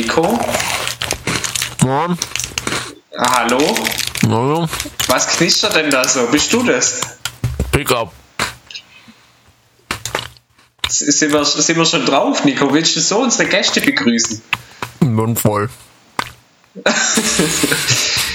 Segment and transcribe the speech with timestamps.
[0.00, 0.22] Nico.
[1.82, 2.16] Moin.
[3.18, 3.58] Ah, hallo?
[4.22, 4.66] Hallo.
[5.08, 6.26] Was knistert denn da so?
[6.28, 7.18] Bist du das?
[7.70, 8.10] Pickup.
[10.88, 12.72] Sind wir, sind wir schon drauf, Nico?
[12.72, 14.40] Willst du so unsere Gäste begrüßen?
[15.00, 15.68] Mund voll.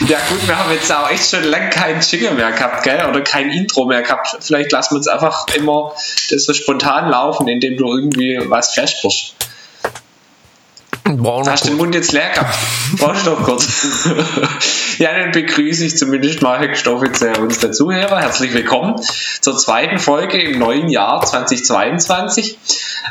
[0.09, 3.05] Ja gut, wir haben jetzt auch echt schon lange keinen Jingle mehr gehabt, gell?
[3.09, 4.37] Oder kein Intro mehr gehabt.
[4.41, 5.93] Vielleicht lassen wir uns einfach immer
[6.29, 9.33] das so spontan laufen, indem du irgendwie was versprichst.
[11.05, 12.57] Brauchen Hast du den Mund jetzt leer gehabt?
[12.97, 14.09] Brauchst du noch kurz?
[14.97, 18.21] ja, dann begrüße ich zumindest mal offiziell unsere Zuhörer.
[18.21, 18.95] Herzlich willkommen
[19.39, 22.57] zur zweiten Folge im neuen Jahr 2022.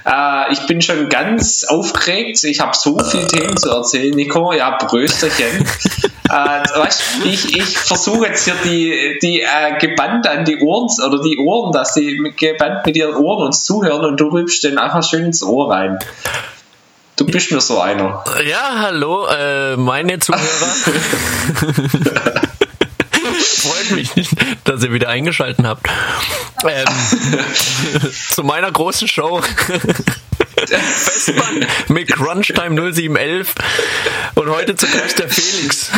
[0.04, 2.42] Äh, ich bin schon ganz aufgeregt.
[2.42, 4.52] Ich habe so viele Themen zu erzählen, Nico.
[4.52, 5.64] Ja, Brösterchen.
[6.30, 11.22] äh, weißt, ich ich versuche jetzt hier die, die äh, gebannt an die Ohren oder
[11.22, 15.08] die Ohren, dass sie gebannt mit ihren Ohren uns zuhören und du rübst den einfach
[15.08, 16.00] schön ins Ohr rein.
[17.16, 18.24] Du bist mir so einer.
[18.44, 20.42] Ja, hallo, äh, meine Zuhörer.
[23.64, 24.10] Freut mich,
[24.64, 25.86] dass ihr wieder eingeschaltet habt.
[26.66, 26.86] Ähm,
[28.30, 29.40] zu meiner großen Show.
[30.68, 33.54] Festmann mit Crunchtime 0711
[34.34, 35.90] und heute zu Gast der Felix.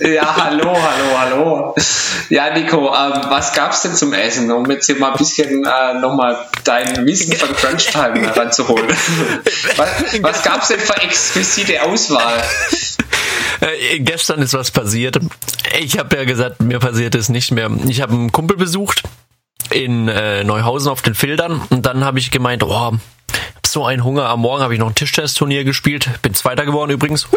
[0.00, 1.74] ja, hallo, hallo, hallo.
[2.28, 5.94] Ja, Nico, ähm, was gab's denn zum Essen, um jetzt hier mal ein bisschen äh,
[6.00, 8.88] nochmal dein Wissen von Crunchtime heranzuholen?
[9.76, 12.42] was, was gab's denn für exquisite Auswahl?
[13.60, 15.18] Äh, gestern ist was passiert.
[15.78, 17.70] Ich habe ja gesagt, mir passiert es nicht mehr.
[17.88, 19.02] Ich habe einen Kumpel besucht
[19.72, 22.94] in äh, Neuhausen auf den Filtern und dann habe ich gemeint, oh, hab
[23.66, 24.28] so einen Hunger.
[24.28, 26.08] Am Morgen habe ich noch ein Tischtest-Turnier gespielt.
[26.22, 27.28] Bin Zweiter geworden übrigens.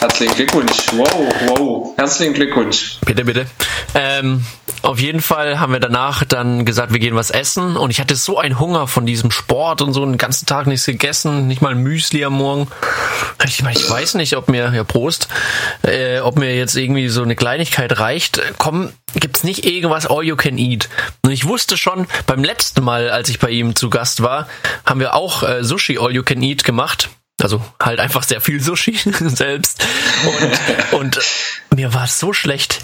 [0.00, 0.92] Herzlichen Glückwunsch.
[0.92, 1.94] Wow, wow.
[1.96, 2.98] Herzlichen Glückwunsch.
[3.04, 3.46] Bitte, bitte.
[3.94, 4.44] Ähm,
[4.82, 7.76] auf jeden Fall haben wir danach dann gesagt, wir gehen was essen.
[7.76, 10.84] Und ich hatte so einen Hunger von diesem Sport und so einen ganzen Tag nichts
[10.84, 11.46] gegessen.
[11.46, 12.68] Nicht mal Müsli am Morgen.
[13.44, 15.28] Ich, meine, ich weiß nicht, ob mir, ja Prost,
[15.82, 18.42] äh, ob mir jetzt irgendwie so eine Kleinigkeit reicht.
[18.58, 20.88] Komm, gibt's nicht irgendwas all you can eat?
[21.22, 24.48] Und ich wusste schon, beim letzten Mal, als ich bei ihm zu Gast war,
[24.84, 27.08] haben wir auch äh, Sushi all you can eat gemacht.
[27.42, 29.84] Also halt einfach sehr viel Sushi selbst.
[30.92, 31.20] Und, und
[31.74, 32.80] mir war es so schlecht.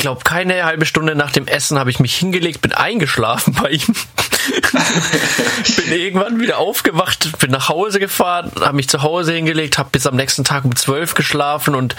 [0.00, 3.72] Ich glaube, keine halbe Stunde nach dem Essen habe ich mich hingelegt, bin eingeschlafen bei
[3.72, 3.82] ihm.
[5.76, 10.06] bin irgendwann wieder aufgewacht, bin nach Hause gefahren, habe mich zu Hause hingelegt, habe bis
[10.06, 11.96] am nächsten Tag um zwölf geschlafen und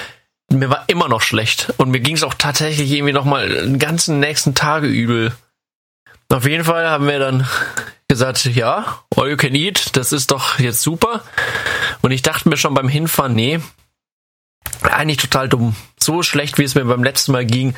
[0.50, 1.75] mir war immer noch schlecht.
[1.78, 5.31] Und mir ging es auch tatsächlich irgendwie noch mal den ganzen nächsten Tage übel.
[6.29, 7.47] Auf jeden Fall haben wir dann
[8.07, 11.22] gesagt, ja, all you can eat, das ist doch jetzt super.
[12.01, 13.59] Und ich dachte mir schon beim Hinfahren, nee,
[14.81, 15.75] eigentlich total dumm.
[16.03, 17.75] So schlecht, wie es mir beim letzten Mal ging.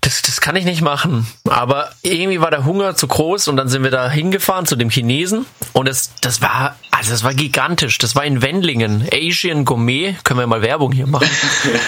[0.00, 1.26] Das, das kann ich nicht machen.
[1.48, 4.90] Aber irgendwie war der Hunger zu groß und dann sind wir da hingefahren zu dem
[4.90, 7.96] Chinesen und das, das war, also das war gigantisch.
[7.98, 9.08] Das war in Wendlingen.
[9.12, 10.16] Asian Gourmet.
[10.24, 11.28] Können wir mal Werbung hier machen.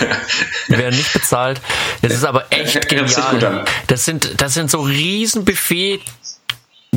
[0.69, 1.61] wir werden nicht bezahlt.
[2.01, 3.65] Das ist aber echt genial.
[3.87, 6.01] Das sind, das sind so riesen Buffet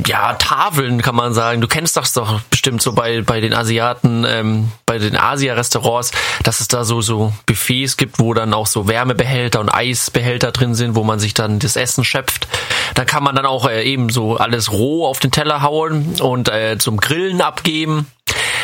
[0.06, 1.62] ja, Tafeln kann man sagen.
[1.62, 6.12] Du kennst das doch bestimmt so bei, bei den Asiaten, ähm, bei den Asia-Restaurants,
[6.44, 10.76] dass es da so, so Buffets gibt, wo dann auch so Wärmebehälter und Eisbehälter drin
[10.76, 12.48] sind, wo man sich dann das Essen schöpft.
[12.96, 16.50] Da kann man dann auch äh, eben so alles roh auf den Teller hauen und
[16.50, 18.08] äh, zum Grillen abgeben.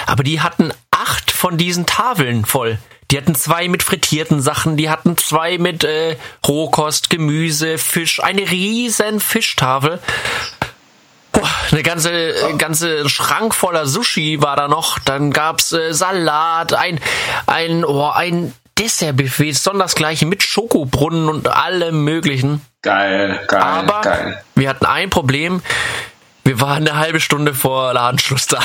[0.05, 2.79] Aber die hatten acht von diesen Tafeln voll.
[3.11, 8.49] Die hatten zwei mit frittierten Sachen, die hatten zwei mit äh, Rohkost, Gemüse, Fisch, eine
[8.49, 9.99] riesen Fischtafel.
[11.71, 14.99] Eine ganze, ganze Schrank voller Sushi war da noch.
[14.99, 16.99] Dann gab's äh, Salat, ein,
[17.47, 22.61] ein, oh, ein Dessertbuffet, sondersgleiche mit Schokobrunnen und allem möglichen.
[22.81, 24.43] Geil, geil, Aber geil.
[24.55, 25.61] wir hatten ein Problem.
[26.43, 28.59] Wir waren eine halbe Stunde vor Ladenschluss da.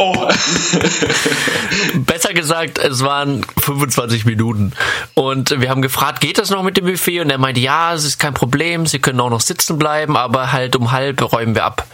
[0.00, 0.14] Oh.
[1.94, 4.72] Besser gesagt, es waren 25 Minuten.
[5.12, 7.20] Und wir haben gefragt, geht das noch mit dem Buffet?
[7.20, 10.52] Und er meinte, ja, es ist kein Problem, Sie können auch noch sitzen bleiben, aber
[10.52, 11.86] halt um halb räumen wir ab.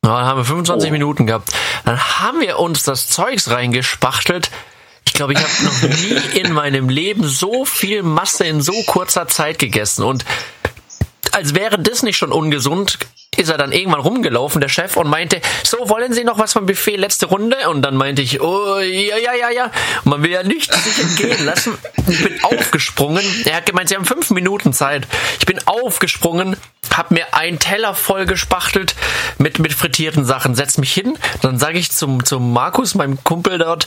[0.00, 0.92] Na, dann haben wir 25 oh.
[0.92, 1.50] Minuten gehabt.
[1.84, 4.50] Dann haben wir uns das Zeugs reingespachtelt.
[5.04, 9.28] Ich glaube, ich habe noch nie in meinem Leben so viel Masse in so kurzer
[9.28, 10.04] Zeit gegessen.
[10.04, 10.24] Und
[11.32, 12.98] als wäre das nicht schon ungesund,
[13.36, 16.66] ist er dann irgendwann rumgelaufen, der Chef, und meinte, so, wollen Sie noch was vom
[16.66, 17.56] Buffet, letzte Runde?
[17.68, 19.70] Und dann meinte ich, oh, ja, ja, ja, ja.
[20.04, 21.78] Man will ja nicht sich entgehen lassen.
[22.08, 23.24] Ich bin aufgesprungen.
[23.44, 25.06] Er hat gemeint, Sie haben fünf Minuten Zeit.
[25.38, 26.56] Ich bin aufgesprungen,
[26.94, 28.94] hab mir einen Teller voll gespachtelt
[29.38, 31.16] mit, mit frittierten Sachen, setz mich hin.
[31.40, 33.86] Dann sage ich zum, zum Markus, meinem Kumpel dort,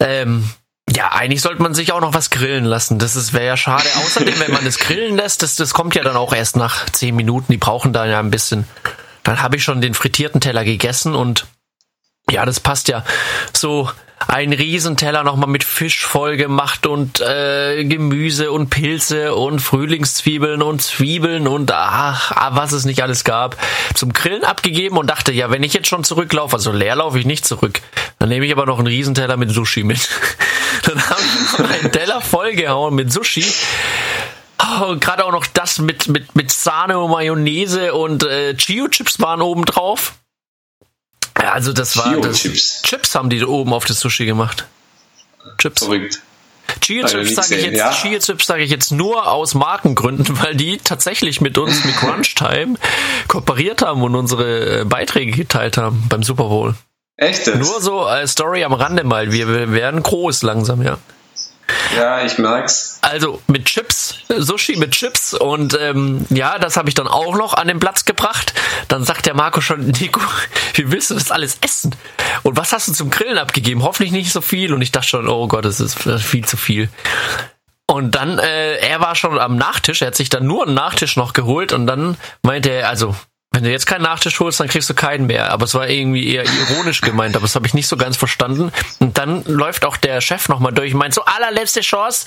[0.00, 0.50] ähm,
[0.94, 2.98] ja, eigentlich sollte man sich auch noch was grillen lassen.
[2.98, 3.88] Das wäre ja schade.
[4.04, 7.14] Außerdem, wenn man es grillen lässt, das, das kommt ja dann auch erst nach zehn
[7.14, 7.52] Minuten.
[7.52, 8.66] Die brauchen da ja ein bisschen.
[9.22, 11.46] Dann habe ich schon den frittierten Teller gegessen und
[12.30, 13.04] ja, das passt ja.
[13.52, 13.90] So
[14.28, 20.82] ein Riesenteller nochmal mit Fisch voll gemacht und äh, Gemüse und Pilze und Frühlingszwiebeln und
[20.82, 23.56] Zwiebeln und ach, ah, was es nicht alles gab,
[23.94, 27.26] zum Grillen abgegeben und dachte, ja, wenn ich jetzt schon zurücklaufe, also leer laufe ich
[27.26, 27.80] nicht zurück,
[28.18, 30.08] dann nehme ich aber noch einen Riesenteller mit Sushi mit.
[30.82, 33.44] dann habe ich noch einen Teller vollgehauen mit Sushi.
[34.58, 39.42] Oh, Gerade auch noch das mit, mit, mit Sahne und Mayonnaise und äh, Chio-Chips waren
[39.42, 40.14] oben drauf.
[41.40, 42.82] Ja, also das war das, Chips.
[42.82, 44.66] Chips haben die oben auf das Sushi gemacht.
[45.58, 45.82] Chips.
[45.82, 46.20] Verrückt.
[46.80, 47.92] Chia Hab ich Chips nie sage ich jetzt, ja.
[47.92, 52.34] Chia Chips sage ich jetzt nur aus Markengründen, weil die tatsächlich mit uns mit Crunch
[52.34, 52.76] Time
[53.28, 56.74] kooperiert haben und unsere äh, Beiträge geteilt haben beim Super Bowl.
[57.16, 57.46] Echt?
[57.46, 57.58] jetzt?
[57.58, 59.32] Nur so als Story am Rande mal.
[59.32, 60.98] Wir, wir werden groß langsam, ja.
[61.96, 62.98] Ja, ich merk's.
[63.02, 67.54] Also mit Chips, Sushi mit Chips und ähm, ja, das habe ich dann auch noch
[67.54, 68.54] an den Platz gebracht.
[68.88, 70.20] Dann sagt der Marco schon, Nico,
[70.74, 71.94] wie willst du das alles essen?
[72.42, 73.82] Und was hast du zum Grillen abgegeben?
[73.82, 74.72] Hoffentlich nicht so viel.
[74.72, 76.88] Und ich dachte schon, oh Gott, das ist viel zu viel.
[77.86, 81.16] Und dann, äh, er war schon am Nachtisch, er hat sich dann nur einen Nachtisch
[81.16, 83.14] noch geholt und dann meinte er, also,
[83.52, 85.50] wenn du jetzt keinen Nachtisch holst, dann kriegst du keinen mehr.
[85.50, 88.72] Aber es war irgendwie eher ironisch gemeint, aber das habe ich nicht so ganz verstanden.
[88.98, 92.26] Und dann läuft auch der Chef nochmal durch und meint, so allerletzte Chance.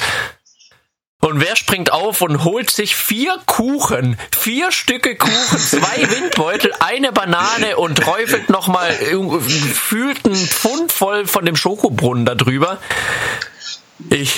[1.22, 7.12] Und wer springt auf und holt sich vier Kuchen, vier Stücke Kuchen, zwei Windbeutel, eine
[7.12, 12.78] Banane und träufelt nochmal gefühlt einen Pfund voll von dem Schokobrunnen da drüber?
[14.12, 14.36] Ich,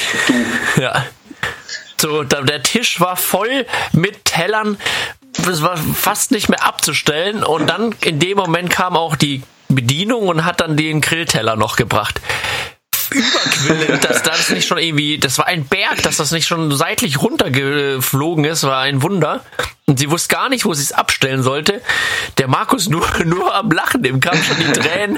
[0.77, 1.05] ja.
[1.99, 4.77] So, der Tisch war voll mit Tellern,
[5.45, 7.43] es war fast nicht mehr abzustellen.
[7.43, 11.75] Und dann in dem Moment kam auch die Bedienung und hat dann den Grillteller noch
[11.75, 12.21] gebracht.
[13.11, 17.21] Überquillend, dass das nicht schon irgendwie, das war ein Berg, dass das nicht schon seitlich
[17.21, 19.43] runtergeflogen ist, war ein Wunder.
[19.85, 21.81] Und sie wusste gar nicht, wo sie es abstellen sollte.
[22.37, 25.17] Der Markus nur, nur am Lachen, dem kamen schon die Tränen.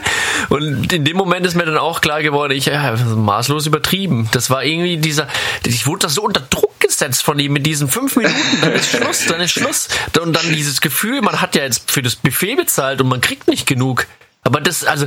[0.50, 4.30] Und in dem Moment ist mir dann auch klar geworden, ich ja, maßlos übertrieben.
[4.31, 5.27] Das war irgendwie dieser,
[5.65, 8.91] ich wurde da so unter Druck gesetzt von ihm mit diesen fünf Minuten, dann ist
[8.91, 9.88] Schluss, dann ist Schluss.
[10.21, 13.47] Und dann dieses Gefühl, man hat ja jetzt für das Buffet bezahlt und man kriegt
[13.47, 14.06] nicht genug.
[14.44, 15.06] Aber das, also,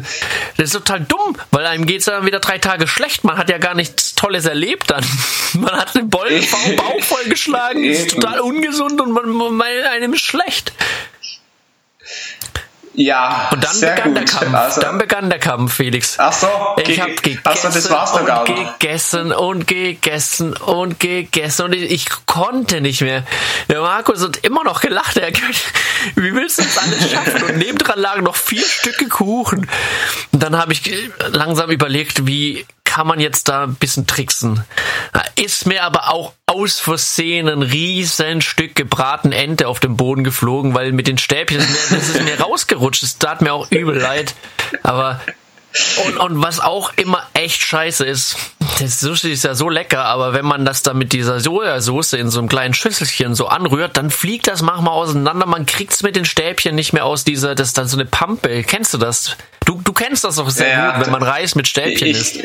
[0.56, 3.24] das ist total dumm, weil einem geht's dann wieder drei Tage schlecht.
[3.24, 5.04] Man hat ja gar nichts Tolles erlebt dann.
[5.54, 10.22] Man hat den Bollen vom Bauch vollgeschlagen, ist total ungesund und man, man einem ist
[10.22, 10.72] schlecht.
[12.94, 14.18] Ja, Und dann sehr begann gut.
[14.18, 14.54] der Kampf.
[14.54, 16.18] Also, dann begann der Kampf, Felix.
[16.18, 16.46] ach so,
[16.86, 18.46] Ich habe gegessen so, das war's doch gar und
[18.78, 23.24] gegessen und gegessen und gegessen und ich, ich konnte nicht mehr.
[23.70, 25.16] Der Markus hat immer noch gelacht.
[25.16, 25.32] Er,
[26.16, 27.42] wie willst du das alles schaffen?
[27.44, 29.68] Und nebendran lagen noch vier Stücke Kuchen.
[30.32, 30.82] Und dann habe ich
[31.28, 34.64] langsam überlegt, wie kann man jetzt da ein bisschen tricksen.
[35.14, 40.24] Da ist mir aber auch aus Versehen ein riesen Stück gebratene Ente auf den Boden
[40.24, 43.02] geflogen, weil mit den Stäbchen, das ist mir, rausgerutscht.
[43.02, 44.34] Das tat mir auch übel leid.
[44.82, 45.20] Aber
[46.04, 48.36] und, und was auch immer echt scheiße ist,
[48.78, 52.30] das Sushi ist ja so lecker, aber wenn man das dann mit dieser Sojasauce in
[52.30, 55.46] so einem kleinen Schüsselchen so anrührt, dann fliegt das manchmal auseinander.
[55.46, 58.62] Man kriegt's mit den Stäbchen nicht mehr aus dieser, das ist dann so eine Pampe.
[58.64, 59.36] Kennst du das?
[59.64, 62.40] Du, du kennst das auch sehr Ja, gut, wenn man Reis mit Stäbchen isst.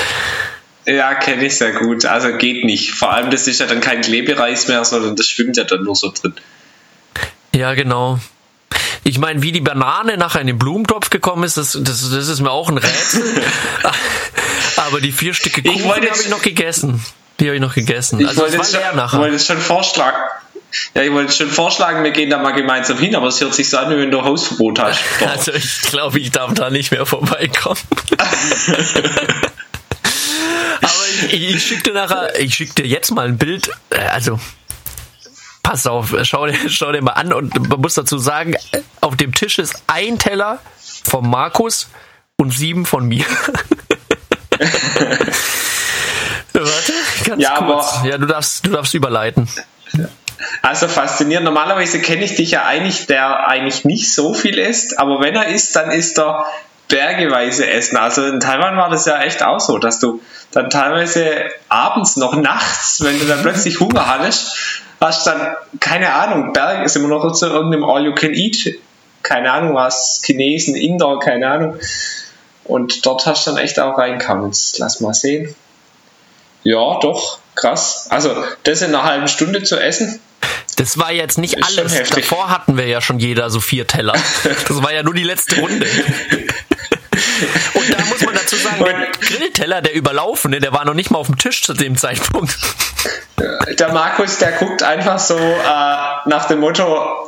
[0.87, 2.05] Ja, kenne ich sehr gut.
[2.05, 2.91] Also geht nicht.
[2.91, 5.95] Vor allem, das ist ja dann kein Klebereis mehr, sondern das schwimmt ja dann nur
[5.95, 6.33] so drin.
[7.53, 8.19] Ja, genau.
[9.03, 12.39] Ich meine, wie die Banane nachher in den Blumentopf gekommen ist, das, das, das ist
[12.41, 13.23] mir auch ein Rätsel.
[14.77, 17.03] Aber die vier Stücke Kuchen habe ich noch gegessen.
[17.39, 18.19] Die habe ich noch gegessen.
[18.19, 19.19] Ich Also es wollte leer schon, nachher.
[19.19, 20.17] wollte schon vorschlagen.
[20.93, 23.69] Ja, ich wollte schon vorschlagen, wir gehen da mal gemeinsam hin, aber es hört sich
[23.69, 24.99] so an, wie wenn du Hausverbot hast.
[25.19, 25.27] Doch.
[25.31, 27.79] Also ich glaube, ich darf da nicht mehr vorbeikommen.
[30.81, 30.91] Aber
[31.31, 33.69] ich, ich schicke dir nachher, ich schicke dir jetzt mal ein Bild.
[33.89, 34.39] Äh, Also
[35.63, 38.55] pass auf, schau dir, schau dir mal an und man muss dazu sagen,
[39.01, 40.59] auf dem Tisch ist ein Teller
[41.03, 41.89] von Markus
[42.37, 43.25] und sieben von mir.
[46.53, 46.93] Warte,
[47.25, 47.93] ganz Ja, kurz.
[48.05, 49.47] ja, du darfst, du darfst überleiten.
[50.61, 51.45] Also faszinierend.
[51.45, 55.47] Normalerweise kenne ich dich ja eigentlich, der eigentlich nicht so viel isst, aber wenn er
[55.47, 56.45] isst, dann isst er
[56.87, 57.97] bergeweise essen.
[57.97, 62.35] Also in Taiwan war das ja echt auch so, dass du dann teilweise abends noch
[62.35, 67.31] nachts, wenn du dann plötzlich Hunger hattest, hast dann, keine Ahnung, Berg ist immer noch
[67.33, 68.79] zu irgendeinem All-You-Can-Eat,
[69.23, 71.79] keine Ahnung was, Chinesen, Inder, keine Ahnung.
[72.63, 74.47] Und dort hast du dann echt auch reinkamen.
[74.47, 75.55] Jetzt lass mal sehen.
[76.63, 78.07] Ja, doch, krass.
[78.09, 80.19] Also, das in einer halben Stunde zu essen,
[80.75, 82.09] Das war jetzt nicht alles.
[82.09, 84.13] Davor hatten wir ja schon jeder so vier Teller.
[84.67, 85.87] Das war ja nur die letzte Runde.
[87.73, 88.85] Und da muss man dazu sagen,
[89.57, 92.55] Grillteller, der überlaufene, der war noch nicht mal auf dem Tisch zu dem Zeitpunkt.
[93.79, 95.57] der Markus, der guckt einfach so äh,
[96.25, 96.83] nach dem Motto,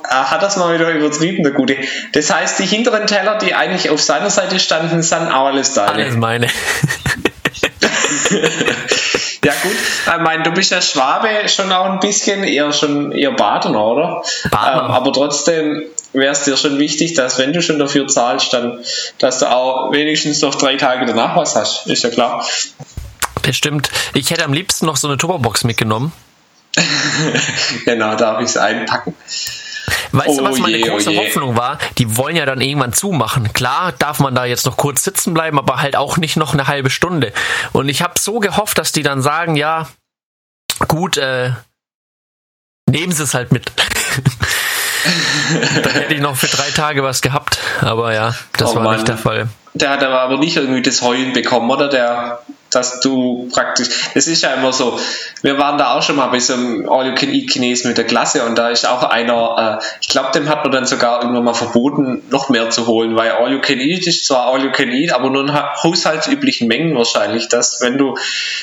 [0.07, 1.77] äh, hat das mal wieder übertrieben, der Gute.
[2.13, 5.91] Das heißt, die hinteren Teller, die eigentlich auf seiner Seite standen, sind auch alles deine.
[5.91, 6.48] Alles meine.
[9.43, 13.31] ja gut, ich meine, du bist ja Schwabe schon auch ein bisschen, eher schon eher
[13.31, 14.24] Badener, oder?
[14.51, 14.86] Badener.
[14.86, 18.79] Ähm, aber trotzdem wäre es dir schon wichtig, dass wenn du schon dafür zahlst, dann,
[19.17, 21.87] dass du auch wenigstens noch drei Tage danach was hast.
[21.87, 22.45] Ist ja klar.
[23.43, 23.89] Das stimmt.
[24.13, 26.11] Ich hätte am liebsten noch so eine Tupperbox mitgenommen.
[27.85, 29.15] genau, darf ich es einpacken.
[30.11, 31.17] Weißt du, Oh was meine je, oh große je.
[31.17, 31.77] Hoffnung war?
[31.97, 33.53] Die wollen ja dann irgendwann zumachen.
[33.53, 36.67] Klar darf man da jetzt noch kurz sitzen bleiben, aber halt auch nicht noch eine
[36.67, 37.33] halbe Stunde.
[37.73, 39.87] Und ich habe so gehofft, dass die dann sagen, ja,
[40.87, 41.51] gut, äh,
[42.87, 43.71] nehmen Sie es halt mit.
[45.83, 47.59] dann hätte ich noch für drei Tage was gehabt.
[47.81, 48.95] Aber ja, das Oh war Mann.
[48.95, 49.47] nicht der Fall.
[49.73, 51.87] Der hat aber, aber nicht irgendwie das Heulen bekommen, oder?
[51.89, 52.39] Der,
[52.71, 54.99] dass du praktisch, das ist ja immer so.
[55.41, 58.69] Wir waren da auch schon mal bei so einem All-You-Can-Eat-Chinesen mit der Klasse und da
[58.69, 62.49] ist auch einer, äh, ich glaube, dem hat man dann sogar irgendwann mal verboten, noch
[62.49, 67.47] mehr zu holen, weil All-You-Can-Eat ist zwar All-You-Can-Eat, aber nur in ha- haushaltsüblichen Mengen wahrscheinlich,
[67.47, 68.15] dass wenn du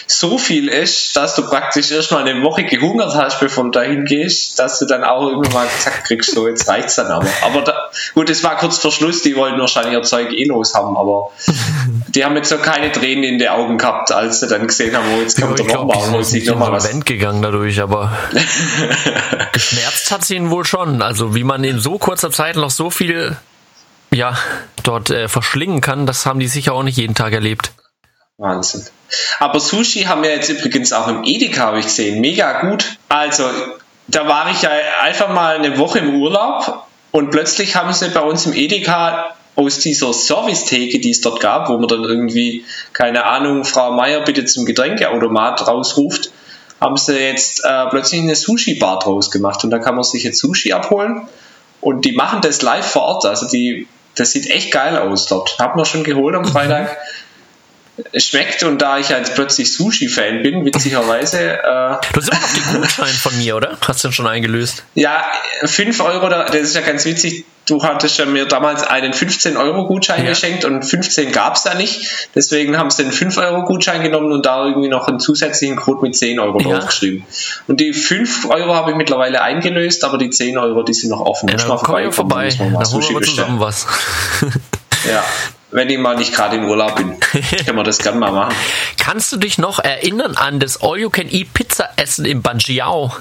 [0.06, 4.58] so viel isst, dass du praktisch erstmal eine Woche gehungert hast, bevor du dahin gehst,
[4.58, 7.26] dass du dann auch irgendwann mal gesagt kriegst, so jetzt reicht's dann aber.
[7.42, 10.75] Aber da, gut, es war kurz vor Schluss, die wollten wahrscheinlich ihr Zeug eh los
[10.75, 11.30] haben, aber
[12.08, 15.06] die haben jetzt so keine Tränen in die Augen gehabt, als sie dann gesehen haben,
[15.16, 16.84] oh, jetzt kommt der die und nicht nochmal was.
[16.84, 18.16] insolvent gegangen dadurch, aber
[19.52, 21.02] geschmerzt hat sie ihn wohl schon.
[21.02, 23.36] Also wie man in so kurzer Zeit noch so viel
[24.12, 24.36] ja,
[24.82, 27.72] dort äh, verschlingen kann, das haben die sicher auch nicht jeden Tag erlebt.
[28.38, 28.84] Wahnsinn.
[29.38, 32.20] Aber Sushi haben wir jetzt übrigens auch im Edeka, habe ich gesehen.
[32.20, 32.98] Mega gut.
[33.08, 33.48] Also,
[34.08, 34.70] da war ich ja
[35.02, 39.78] einfach mal eine Woche im Urlaub und plötzlich haben sie bei uns im Edeka aus
[39.78, 44.44] dieser Servicetheke, die es dort gab, wo man dann irgendwie, keine Ahnung, Frau Meier bitte
[44.44, 46.30] zum Getränkeautomat rausruft,
[46.80, 50.38] haben sie jetzt äh, plötzlich eine Sushi-Bar draus gemacht und da kann man sich jetzt
[50.38, 51.22] Sushi abholen
[51.80, 53.25] und die machen das live vor Ort.
[53.25, 55.58] Also die, das sieht echt geil aus dort.
[55.58, 56.98] Haben wir schon geholt am Freitag.
[58.14, 62.80] Schmeckt und da ich jetzt plötzlich Sushi-Fan bin, witzigerweise, äh, Du hast immer noch den
[62.82, 63.78] Gutschein von mir, oder?
[63.86, 64.84] Hast du den schon eingelöst?
[64.94, 65.24] ja,
[65.64, 67.44] 5 Euro, da- das ist ja ganz witzig.
[67.68, 70.30] Du hattest ja mir damals einen 15-Euro-Gutschein Ja.
[70.30, 72.28] geschenkt und 15 gab es da nicht.
[72.34, 76.38] Deswegen haben sie den 5-Euro-Gutschein genommen und da irgendwie noch einen zusätzlichen Code mit 10
[76.38, 76.78] Euro Ja.
[76.78, 77.24] draufgeschrieben.
[77.66, 81.20] Und die 5 Euro habe ich mittlerweile eingelöst, aber die 10 Euro, die sind noch
[81.20, 81.48] offen.
[81.48, 82.44] Ja, dann komm vorbei.
[82.44, 83.86] mal Dann holen wir zusammen was.
[85.10, 85.24] Ja,
[85.76, 88.54] wenn ich mal nicht gerade in Urlaub bin, können wir das gerne mal machen.
[88.99, 93.12] Kannst du dich noch erinnern an das All-You-Can-Eat-Pizza-Essen im Banjiao?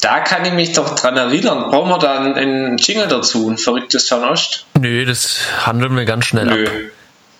[0.00, 1.70] Da kann ich mich doch dran erinnern.
[1.70, 4.66] Brauchen wir da einen, Jingle dazu, ein verrücktes Fernost?
[4.78, 6.56] Nö, das handeln wir ganz schnell ab.
[6.56, 6.90] Nö.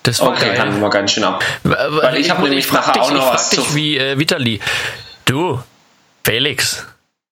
[0.03, 0.59] Das war Okay, geil.
[0.59, 1.43] handeln wir ganz schön ab.
[1.63, 4.61] Weil ich hab nämlich nachher dich, auch noch ich was dich zu- wie äh, Vitali.
[5.25, 5.59] Du,
[6.23, 6.87] Felix,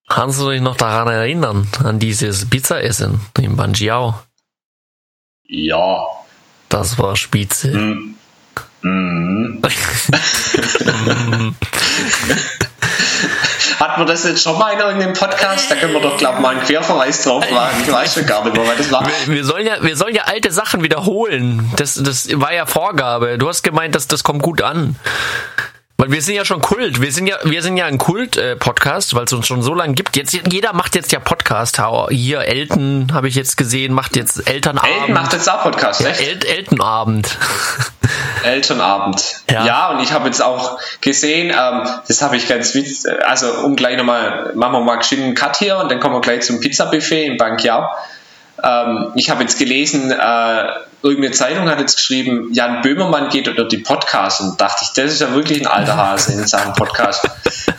[0.08, 4.14] kannst du dich noch daran erinnern, an dieses Pizzaessen im Banjiao?
[5.54, 6.06] Ja.
[6.70, 7.68] Das war Spitze.
[7.68, 8.14] Mm.
[8.80, 9.62] Mm.
[13.78, 15.70] Hat man das jetzt schon mal in irgendeinem Podcast?
[15.70, 17.82] Da können wir doch, glaube ich, mal einen Querverweis drauf machen.
[17.82, 19.06] Ich weiß schon gar nicht mehr, weil das war.
[19.06, 21.70] Wir, wir, sollen ja, wir sollen ja alte Sachen wiederholen.
[21.76, 23.36] Das, das war ja Vorgabe.
[23.36, 24.96] Du hast gemeint, dass das kommt gut an.
[25.98, 27.00] Weil wir sind ja schon Kult.
[27.00, 30.16] Wir sind ja, wir sind ja ein Kult-Podcast, weil es uns schon so lange gibt.
[30.16, 31.80] Jetzt, jeder macht jetzt ja Podcast.
[32.10, 34.92] Hier, Elton, habe ich jetzt gesehen, macht jetzt Elternabend.
[34.92, 36.20] Elton macht jetzt auch Podcast, echt?
[36.20, 37.38] El Eltenabend.
[38.42, 39.42] Elternabend.
[39.48, 39.64] Ja.
[39.64, 43.76] Ja, und ich habe jetzt auch gesehen, ähm, das habe ich ganz witz, also um
[43.76, 46.58] gleich nochmal, machen wir mal geschwind einen Cut hier und dann kommen wir gleich zum
[46.58, 47.88] Pizzabuffet in Bankiao.
[48.62, 50.64] Ähm, ich habe jetzt gelesen, äh,
[51.02, 55.12] irgendeine Zeitung hat jetzt geschrieben, Jan Böhmermann geht unter die Podcasts und dachte ich, das
[55.12, 57.28] ist ja wirklich ein alter Hase in Sachen Podcast.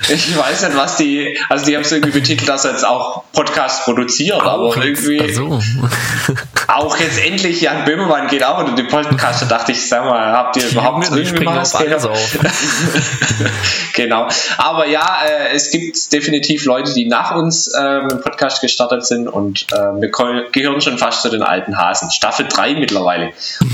[0.10, 3.24] Ich weiß nicht, was die, also die haben es irgendwie betitelt, dass er jetzt auch
[3.32, 5.60] Podcasts produziert, aber irgendwie Ach so.
[6.68, 9.42] auch jetzt endlich Jan Böhmermann geht auch unter die Podcasts.
[9.42, 11.74] Da dachte ich, sag mal, habt ihr überhaupt irgendwie was
[13.94, 14.27] genau.
[14.58, 19.68] Aber ja, äh, es gibt definitiv Leute, die nach uns im Podcast gestartet sind und
[19.72, 20.12] äh, wir
[20.51, 22.12] gehören schon fast zu den alten Hasen.
[22.12, 23.12] Staffel 3 mittlerweile.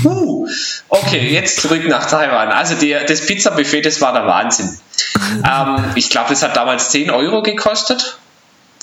[0.04, 0.46] Uh,
[0.88, 2.48] okay, jetzt zurück nach Taiwan.
[2.48, 4.78] Also der, das Pizza-Buffet, das war der Wahnsinn.
[5.44, 8.18] ähm, ich glaube, das hat damals 10 Euro gekostet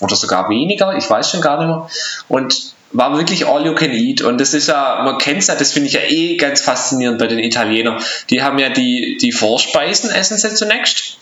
[0.02, 1.90] oder sogar weniger, ich weiß schon gar nicht mehr.
[2.28, 4.22] Und war wirklich all you can eat.
[4.22, 7.20] Und das ist ja, man kennt es ja, das finde ich ja eh ganz faszinierend
[7.20, 8.02] bei den Italienern.
[8.30, 11.18] Die haben ja die, die Vorspeisen, essen sie zunächst.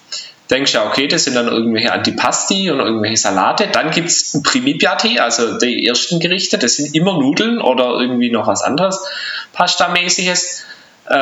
[0.50, 3.68] Denkst ja, okay, das sind dann irgendwelche Antipasti und irgendwelche Salate.
[3.72, 8.46] Dann gibt es Primipiatti, also die ersten Gerichte, das sind immer Nudeln oder irgendwie noch
[8.46, 9.04] was anderes,
[9.54, 10.66] Pasta-mäßiges,
[11.10, 11.16] äh,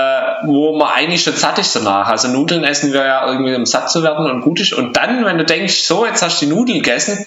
[0.44, 2.08] wo man eigentlich schon satt ist danach.
[2.08, 4.74] Also Nudeln essen wir ja irgendwie, um satt zu werden und gut ist.
[4.74, 7.26] Und dann, wenn du denkst, so, jetzt hast du die Nudeln gegessen,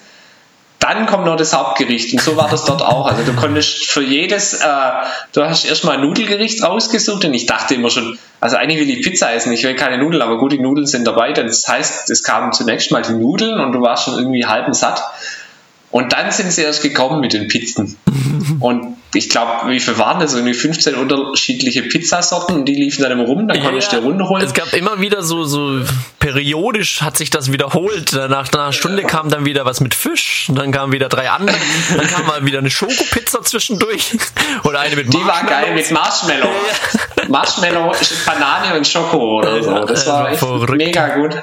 [0.87, 2.13] dann kommt noch das Hauptgericht.
[2.13, 3.07] Und so war das dort auch.
[3.07, 4.67] Also du konntest für jedes, äh,
[5.33, 9.03] du hast erstmal ein Nudelgericht rausgesucht und ich dachte immer schon, also eigentlich will ich
[9.03, 11.33] Pizza essen, ich will keine Nudeln, aber gut, die Nudeln sind dabei.
[11.33, 15.03] Das heißt, es kamen zunächst mal die Nudeln und du warst schon irgendwie halb satt.
[15.91, 17.97] Und dann sind sie erst gekommen mit den Pizzen.
[18.59, 20.33] Und ich glaube, wie viel waren das?
[20.33, 24.45] Irgendwie 15 unterschiedliche Pizzasorten und die liefen dann immer rum, dann konnte ich dir runterholen.
[24.45, 25.81] Es gab immer wieder so, so
[26.19, 28.13] periodisch hat sich das wiederholt.
[28.13, 31.57] Nach einer Stunde kam dann wieder was mit Fisch, dann kamen wieder drei andere,
[31.95, 34.17] dann kam mal wieder eine Schokopizza zwischendurch
[34.63, 36.49] oder eine mit Die war geil mit Marshmallow.
[37.29, 37.93] Marshmallow,
[38.25, 39.85] Banane und Schoko oder so.
[39.85, 41.37] Das war echt mega gut.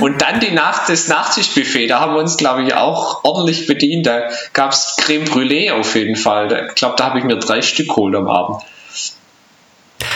[0.00, 4.06] Und dann die Nacht, das Nachtischbuffet, da haben wir uns, glaube ich, auch ordentlich bedient.
[4.06, 6.66] Da gab es Creme Brûlée auf jeden Fall.
[6.68, 8.62] Ich glaube, da habe ich mir drei Stück geholt am Abend.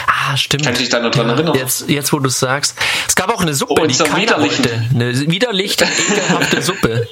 [0.07, 0.65] Ah, stimmt.
[0.65, 1.55] Kann dich da noch dran erinnern?
[1.55, 2.75] Jetzt, jetzt, wo du es sagst.
[3.07, 4.65] Es gab auch eine Suppe, oh, die so widerlichen.
[4.93, 7.07] Eine widerlich ekelhafte Suppe.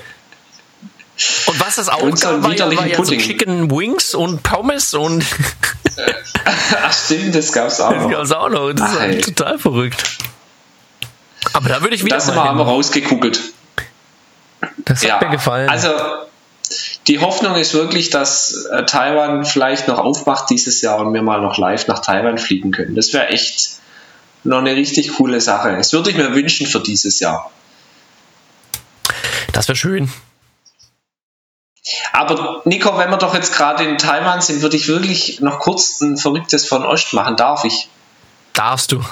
[1.46, 4.42] Und was das auch und so gab, war, ja, war ja so Chicken Wings und
[4.42, 5.24] Pommes und
[6.84, 8.12] Ach stimmt, das gab's auch das noch.
[8.12, 8.74] gab's auch noch.
[8.74, 9.22] Das Ach, ist ey.
[9.22, 10.04] total verrückt.
[11.54, 12.52] Aber da würde ich wieder Das mal wir hin.
[12.52, 13.40] aber rausgekugelt.
[14.86, 15.70] Das hat Ja, mir gefallen.
[15.70, 15.90] also
[17.08, 21.42] die Hoffnung ist wirklich, dass äh, Taiwan vielleicht noch aufmacht dieses Jahr und wir mal
[21.42, 22.96] noch live nach Taiwan fliegen können.
[22.96, 23.74] Das wäre echt
[24.44, 25.76] noch eine richtig coole Sache.
[25.76, 27.52] Das würde ich mir wünschen für dieses Jahr.
[29.52, 30.12] das wäre schön.
[32.14, 36.00] Aber Nico, wenn wir doch jetzt gerade in Taiwan sind, würde ich wirklich noch kurz
[36.02, 37.36] ein verrücktes von Ost machen.
[37.36, 37.90] Darf ich?
[38.54, 39.04] Darfst du.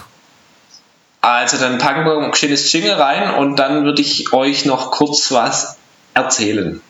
[1.23, 5.31] Also dann packen wir ein schönes Jingle rein und dann würde ich euch noch kurz
[5.31, 5.77] was
[6.15, 6.81] erzählen.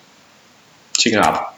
[0.98, 1.58] Jingle ab.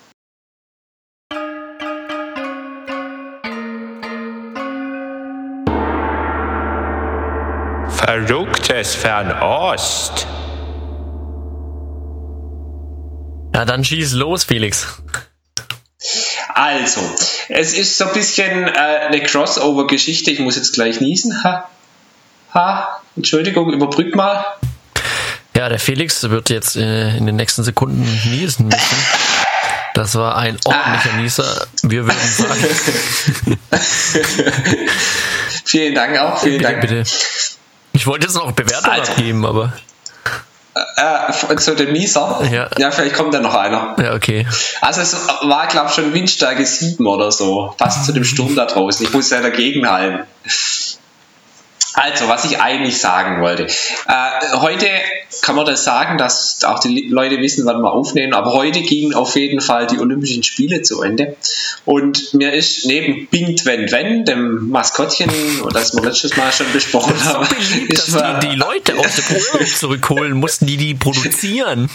[7.89, 10.25] Verrücktes Fernost.
[13.53, 15.01] Ja, dann schieß los, Felix.
[16.55, 17.01] Also,
[17.49, 20.31] es ist so ein bisschen äh, eine Crossover-Geschichte.
[20.31, 21.43] Ich muss jetzt gleich niesen.
[21.43, 21.69] Ha.
[22.53, 22.99] Ha.
[23.15, 24.43] Entschuldigung, überbrück mal.
[25.55, 28.97] Ja, der Felix wird jetzt äh, in den nächsten Sekunden niesen müssen.
[29.93, 31.67] Das war ein ordentlicher Nieser.
[31.83, 32.65] Wir würden sagen,
[35.65, 36.39] Vielen Dank auch.
[36.39, 36.81] Vielen bitte, Dank.
[36.81, 37.03] bitte.
[37.93, 39.11] Ich wollte jetzt noch Bewertung Alter.
[39.11, 39.73] abgeben, aber
[40.97, 42.41] Äh, zu dem Nieser.
[42.51, 42.69] Ja.
[42.79, 43.95] ja, vielleicht kommt da noch einer.
[44.01, 44.47] ja, okay.
[44.81, 45.13] Also es
[45.43, 47.75] war, glaube ich, schon Windstärke 7 oder so.
[47.77, 49.05] Fast zu dem Sturm da draußen.
[49.05, 50.23] Ich muss ja dagegen halten.
[51.93, 53.63] Also, was ich eigentlich sagen wollte.
[53.67, 54.87] Äh, heute
[55.41, 59.13] kann man das sagen, dass auch die Leute wissen, wann wir aufnehmen, aber heute gingen
[59.13, 61.35] auf jeden Fall die Olympischen Spiele zu Ende.
[61.85, 65.29] Und mir ist neben Bint Wen Wen, dem Maskottchen,
[65.71, 69.35] das wir letztes Mal schon besprochen haben, Beliebt, dass mir- die, die Leute aus dem
[69.35, 71.89] Urlaub zurückholen mussten, die die produzieren.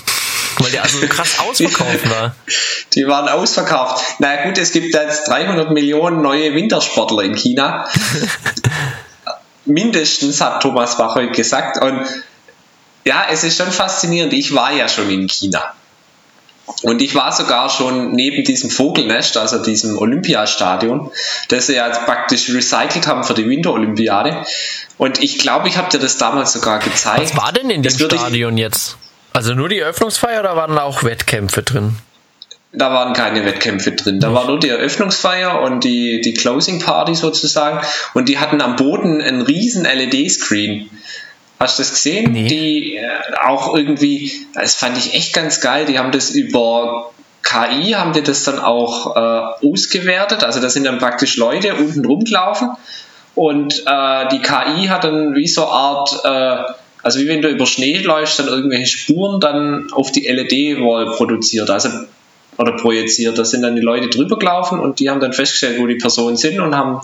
[0.59, 2.35] Weil der also krass ausverkauft war.
[2.95, 4.05] Die waren ausverkauft.
[4.19, 7.89] Na gut, es gibt jetzt 300 Millionen neue Wintersportler in China.
[9.69, 11.83] Mindestens, hat Thomas Bach heute gesagt.
[11.83, 12.07] Und
[13.05, 14.33] ja, es ist schon faszinierend.
[14.33, 15.75] Ich war ja schon in China.
[16.83, 21.11] Und ich war sogar schon neben diesem Vogelnest, also diesem Olympiastadion,
[21.49, 24.45] das sie ja praktisch recycelt haben für die Winterolympiade.
[24.99, 27.35] Und ich glaube, ich habe dir das damals sogar gezeigt.
[27.35, 28.97] Was war denn in dem Stadion jetzt?
[29.33, 31.97] Also nur die Eröffnungsfeier oder waren da auch Wettkämpfe drin?
[32.73, 34.21] Da waren keine Wettkämpfe drin.
[34.21, 37.81] Da war nur die Eröffnungsfeier und die, die Closing Party sozusagen.
[38.15, 40.91] Und die hatten am Boden einen riesen LED-Screen.
[41.59, 42.33] Hast du das gesehen?
[42.33, 42.49] Nee.
[42.49, 43.09] Die äh,
[43.47, 45.87] auch irgendwie, das fand ich echt ganz geil.
[45.87, 47.11] Die haben das über
[47.43, 50.45] KI, haben die das dann auch äh, ausgewertet.
[50.45, 52.71] Also da sind dann praktisch Leute unten rumgelaufen
[53.35, 56.73] und äh, die KI hat dann wie so eine Art, äh,
[57.05, 61.71] also wie wenn du über Schnee läufst, dann irgendwelche Spuren dann auf die LED-Wall produziert.
[61.71, 61.89] Also
[62.59, 63.39] oder projiziert.
[63.39, 66.37] Da sind dann die Leute drüber gelaufen und die haben dann festgestellt, wo die Personen
[66.37, 67.01] sind und haben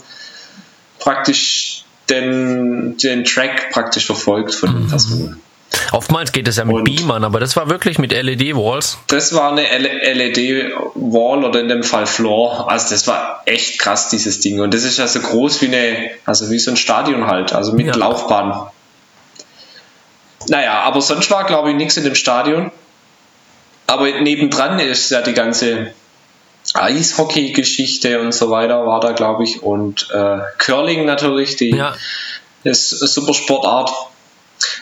[0.98, 5.40] praktisch den, den Track praktisch verfolgt von den Personen.
[5.90, 8.98] Oftmals geht es ja mit Und- Beamern, aber das war wirklich mit LED-Walls.
[9.08, 12.70] Das war eine LED-Wall oder in dem Fall Floor.
[12.70, 14.60] Also das war echt krass, dieses Ding.
[14.60, 17.72] Und das ist ja so groß wie eine, also wie so ein Stadion halt, also
[17.72, 17.96] mit Ja.
[17.96, 18.68] Laufbahn.
[20.48, 22.70] Naja, aber sonst war, glaube ich, nichts in dem Stadion.
[23.86, 25.92] Aber nebendran ist ja die ganze
[26.72, 29.62] Eishockey-Geschichte und so weiter war da, glaube ich.
[29.62, 31.94] Und äh, Curling natürlich, die Ja.
[32.64, 33.90] ist eine super Sportart.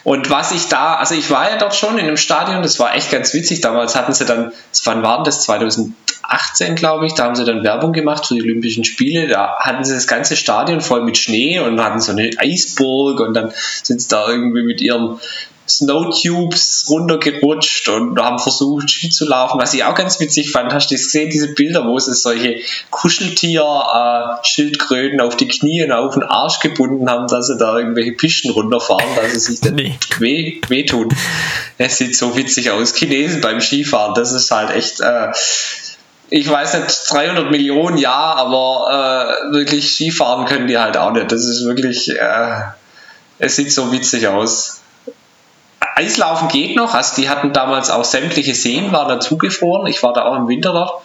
[0.05, 2.95] Und was ich da, also ich war ja dort schon in dem Stadion, das war
[2.95, 3.61] echt ganz witzig.
[3.61, 4.53] Damals hatten sie dann,
[4.85, 5.49] wann waren das?
[6.33, 9.29] 2018, glaube ich, da haben sie dann Werbung gemacht für die Olympischen Spiele.
[9.29, 13.35] Da hatten sie das ganze Stadion voll mit Schnee und hatten so eine Eisburg und
[13.35, 15.19] dann sind sie da irgendwie mit ihrem
[15.69, 19.61] Snowtubes runtergerutscht und haben versucht, Ski zu laufen.
[19.61, 22.57] Was ich auch ganz witzig fand, hast du gesehen, diese Bilder, wo sie solche
[22.91, 28.51] Kuscheltier-Schildkröten auf die Knie und auf den Arsch gebunden haben, dass sie da irgendwelche Pisten
[28.51, 29.95] runterfahren, dass sie sich dann Nee.
[30.19, 31.11] weh, wehtun.
[31.79, 32.93] Es sieht so witzig aus.
[32.95, 35.29] Chinesen beim Skifahren, das ist halt echt, äh,
[36.35, 41.31] ich weiß nicht, 300 Millionen, ja, aber äh, wirklich Skifahren können die halt auch nicht.
[41.31, 42.63] Das ist wirklich, äh,
[43.39, 44.81] es sieht so witzig aus.
[45.95, 49.87] Eislaufen geht noch, also die hatten damals auch sämtliche Seen, waren da zugefroren.
[49.89, 51.03] Ich war da auch im Winter dort.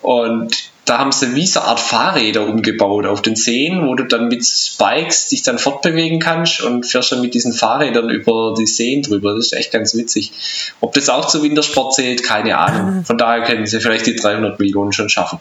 [0.00, 4.04] Und da haben sie wie so eine Art Fahrräder umgebaut auf den Seen, wo du
[4.04, 8.66] dann mit Spikes dich dann fortbewegen kannst und fährst dann mit diesen Fahrrädern über die
[8.66, 9.34] Seen drüber.
[9.34, 10.32] Das ist echt ganz witzig.
[10.80, 13.04] Ob das auch zu Wintersport zählt, keine Ahnung.
[13.04, 15.40] Von daher können sie vielleicht die 300 Millionen schon schaffen.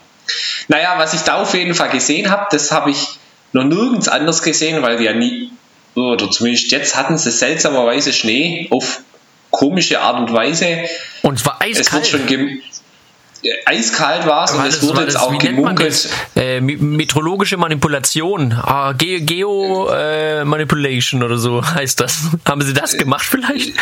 [0.68, 3.18] Naja, was ich da auf jeden Fall gesehen habe, das habe ich
[3.54, 5.52] noch nirgends anders gesehen, weil die ja nie,
[5.96, 9.00] oder zumindest jetzt hatten sie seltsamerweise Schnee auf
[9.52, 10.80] komische Art und Weise.
[11.22, 12.08] Und es war Es wird eiskalt.
[12.08, 12.28] schon
[13.66, 16.10] eiskalt war es und es wurde jetzt auch gemunkelt.
[16.36, 18.54] Äh, meteorologische Manipulation.
[18.54, 22.18] Ah, Ge Geo äh, Manipulation oder so heißt das.
[22.46, 23.74] Haben Sie das gemacht vielleicht?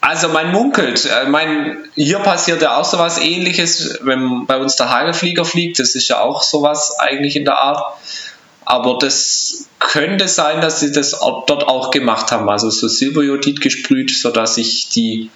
[0.00, 1.06] Also man munkelt.
[1.06, 5.78] Äh, Mein, hier passiert ja auch sowas ähnliches, wenn bei uns der Hagelflieger fliegt.
[5.78, 7.96] Das ist ja auch sowas eigentlich in der Art.
[8.66, 12.48] Aber das könnte sein, dass sie das dort auch gemacht haben.
[12.48, 15.30] Also so Silberjodid gesprüht, sodass sich die,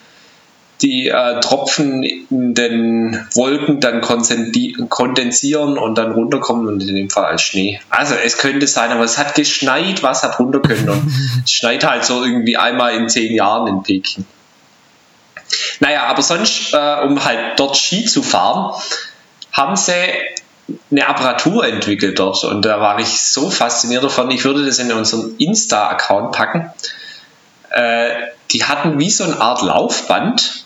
[0.83, 7.25] die äh, Tropfen in den Wolken dann kondensieren und dann runterkommen und in dem Fall
[7.25, 7.81] als Schnee.
[7.91, 10.89] Also es könnte sein, aber es hat geschneit, was hat runter können.
[10.89, 11.13] Und
[11.45, 14.25] es schneit halt so irgendwie einmal in zehn Jahren in Peking.
[15.81, 18.81] Naja, aber sonst, äh, um halt dort Ski zu fahren,
[19.53, 19.93] haben sie
[20.91, 24.31] eine Apparatur entwickelt dort und da war ich so fasziniert davon.
[24.31, 26.71] Ich würde das in unseren Insta-Account packen.
[27.71, 28.11] Äh,
[28.51, 30.65] die hatten wie so eine Art Laufband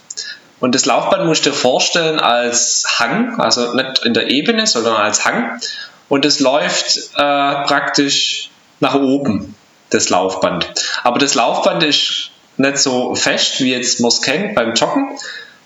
[0.62, 4.94] und das Laufband musst du dir vorstellen als Hang, also nicht in der Ebene, sondern
[4.94, 5.60] als Hang
[6.08, 8.48] und es läuft äh, praktisch
[8.78, 9.56] nach oben,
[9.90, 10.68] das Laufband.
[11.02, 15.18] Aber das Laufband ist nicht so fest, wie jetzt man es kennt beim Joggen,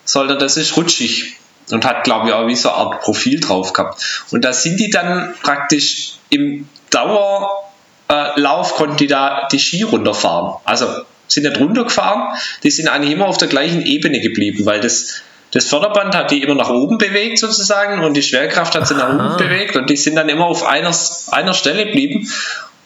[0.06, 1.36] sondern das ist rutschig
[1.70, 4.24] und hat, glaube ich, auch wie so eine Art Profil drauf gehabt.
[4.30, 10.54] Und da sind die dann praktisch im Dauerlauf, konnten die da die Ski runterfahren.
[10.64, 10.86] Also
[11.28, 15.66] sind nicht runtergefahren, die sind eigentlich immer auf der gleichen Ebene geblieben, weil das, das
[15.66, 19.26] Förderband hat die immer nach oben bewegt sozusagen und die Schwerkraft hat sie nach Aha.
[19.26, 20.94] unten bewegt und die sind dann immer auf einer,
[21.30, 22.28] einer Stelle geblieben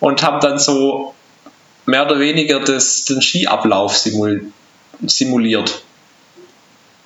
[0.00, 1.14] und haben dann so
[1.86, 4.52] mehr oder weniger das, den Skiablauf simul
[5.06, 5.82] simuliert.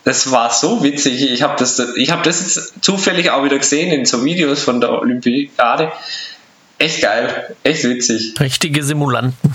[0.04, 1.30] Das war so witzig.
[1.30, 4.80] Ich habe das, ich hab das jetzt zufällig auch wieder gesehen in so Videos von
[4.80, 5.92] der Olympiade.
[6.78, 8.34] Echt geil, echt witzig.
[8.38, 9.54] Richtige Simulanten.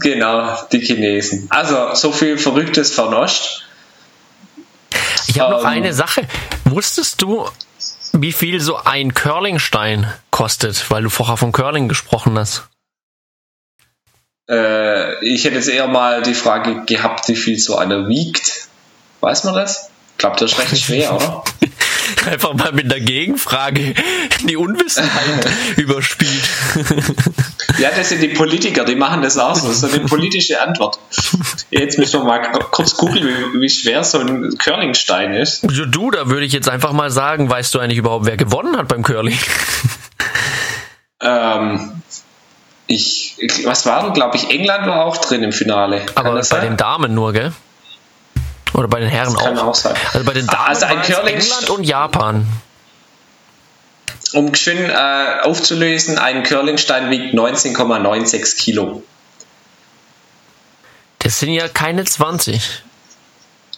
[0.00, 1.46] Genau, die Chinesen.
[1.50, 3.62] Also so viel Verrücktes Fernost.
[5.28, 5.66] Ich habe noch Ähm.
[5.66, 6.22] eine Sache.
[6.64, 7.48] Wusstest du,
[8.12, 10.90] wie viel so ein Curlingstein kostet?
[10.90, 12.64] Weil du vorher von Curling gesprochen hast.
[14.48, 18.68] Äh, ich hätte jetzt eher mal die Frage gehabt, wie viel so einer wiegt.
[19.20, 19.90] Weiß man das?
[20.12, 21.42] Ich glaube, das ist recht schwer, oder?
[22.30, 23.94] Einfach mal mit einer Gegenfrage
[24.44, 26.48] die Unwissenheit überspielt.
[27.78, 29.68] Ja, das sind die Politiker, die machen das auch so.
[29.68, 30.98] Das ist eine politische Antwort.
[31.70, 32.38] Jetzt müssen wir mal
[32.70, 33.26] kurz googeln,
[33.60, 35.62] wie, schwer so ein Curlingstein ist.
[35.64, 38.78] Ja, du, da würde ich jetzt einfach mal sagen, weißt du eigentlich überhaupt, wer gewonnen
[38.78, 39.38] hat beim Curling?
[41.20, 42.02] Ähm,
[42.86, 46.00] ich, was war denn, glaube ich, England war auch drin im Finale.
[46.06, 46.70] Kann Aber das bei sein?
[46.70, 47.52] den Damen nur, gell?
[48.76, 49.68] Oder bei den Herren Das kann auch?
[49.68, 49.94] auch sein.
[50.12, 52.46] Also bei den Damen Also ein England und Japan.
[54.34, 59.02] Um schön äh, aufzulösen, ein Curlingstein wiegt 19,96 Kilo.
[61.20, 62.82] Das sind ja keine 20.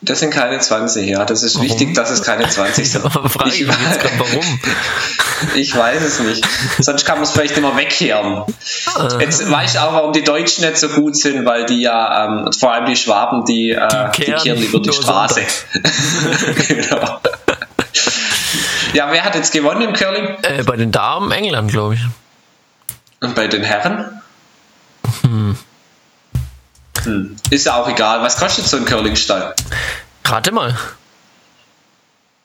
[0.00, 1.24] Das sind keine 20, ja.
[1.24, 1.68] Das ist Warum?
[1.68, 3.02] wichtig, dass es keine 20 sind.
[3.11, 4.61] Frage ich mich jetzt warum?
[5.54, 6.44] Ich weiß es nicht.
[6.80, 8.42] Sonst kann man es vielleicht immer wegkehren.
[9.20, 12.52] Jetzt weiß ich auch, warum die Deutschen nicht so gut sind, weil die ja, ähm,
[12.52, 15.42] vor allem die Schwaben, die, äh, die, kehren kehren über die Straße.
[16.68, 17.20] genau.
[18.94, 20.38] Ja, wer hat jetzt gewonnen im Curling?
[20.42, 22.00] Äh, bei den Damen England, glaube ich.
[23.20, 24.20] Und bei den Herren?
[25.22, 25.56] Hm.
[27.50, 28.22] Ist ja auch egal.
[28.22, 29.52] Was kostet so ein Curlingstein?
[30.24, 30.76] Rate mal.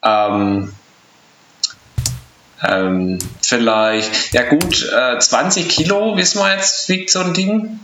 [0.02, 0.72] Ähm,
[2.62, 7.80] ähm, vielleicht, ja gut, äh, 20 Kilo, wissen wir jetzt, wiegt so ein Ding.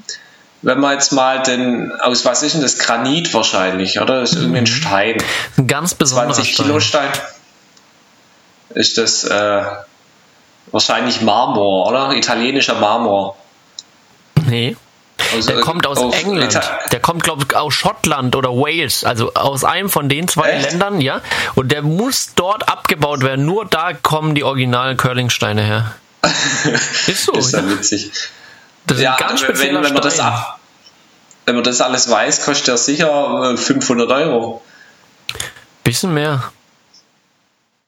[0.63, 2.79] Wenn man jetzt mal den, aus was ist denn das?
[2.79, 4.21] Granit wahrscheinlich, oder?
[4.21, 5.17] Das ist irgendein Stein.
[5.57, 7.09] Ein ganz besonderer 20 Kilo Stein.
[7.15, 7.25] Stein.
[8.75, 9.63] Ist das äh,
[10.71, 12.13] wahrscheinlich Marmor, oder?
[12.15, 13.37] Italienischer Marmor.
[14.47, 14.77] Nee.
[15.35, 16.53] Also, Der kommt aus England.
[16.55, 19.05] Ita- Der kommt, glaube ich, aus Schottland oder Wales.
[19.05, 20.71] Also aus einem von den zwei Echt?
[20.71, 21.21] Ländern, ja.
[21.55, 23.45] Und der muss dort abgebaut werden.
[23.47, 25.95] Nur da kommen die originalen Curlingsteine her.
[27.07, 27.33] Ist so.
[27.33, 27.69] Das ist ja.
[27.71, 28.11] witzig.
[28.87, 30.19] Das ist Ja, ganz wenn, spezieller wenn man das
[31.47, 34.63] wenn man das alles weiß, kostet er sicher äh, 500 Euro.
[35.85, 36.53] Bisschen mehr.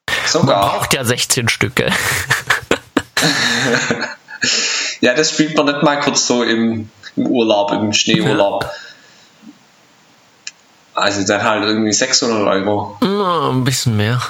[0.08, 0.70] Man Sogar.
[0.70, 1.90] braucht ja 16 Stücke.
[5.00, 8.70] Ja, das spielt man nicht mal kurz so im, im Urlaub, im Schneeurlaub.
[10.94, 12.96] Also dann halt irgendwie 600 Euro.
[13.00, 14.20] Na, ein bisschen mehr.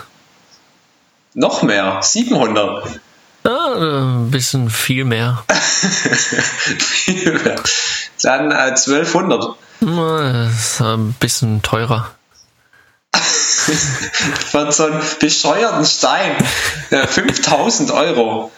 [1.35, 3.01] Noch mehr, 700.
[3.45, 5.43] Ja, ein bisschen viel mehr.
[8.23, 9.57] dann äh, 1200.
[9.81, 12.11] Na, das ist ein bisschen teurer.
[13.13, 16.37] Für so einen bescheuerten Stein.
[16.91, 18.53] Äh, 5000 Euro.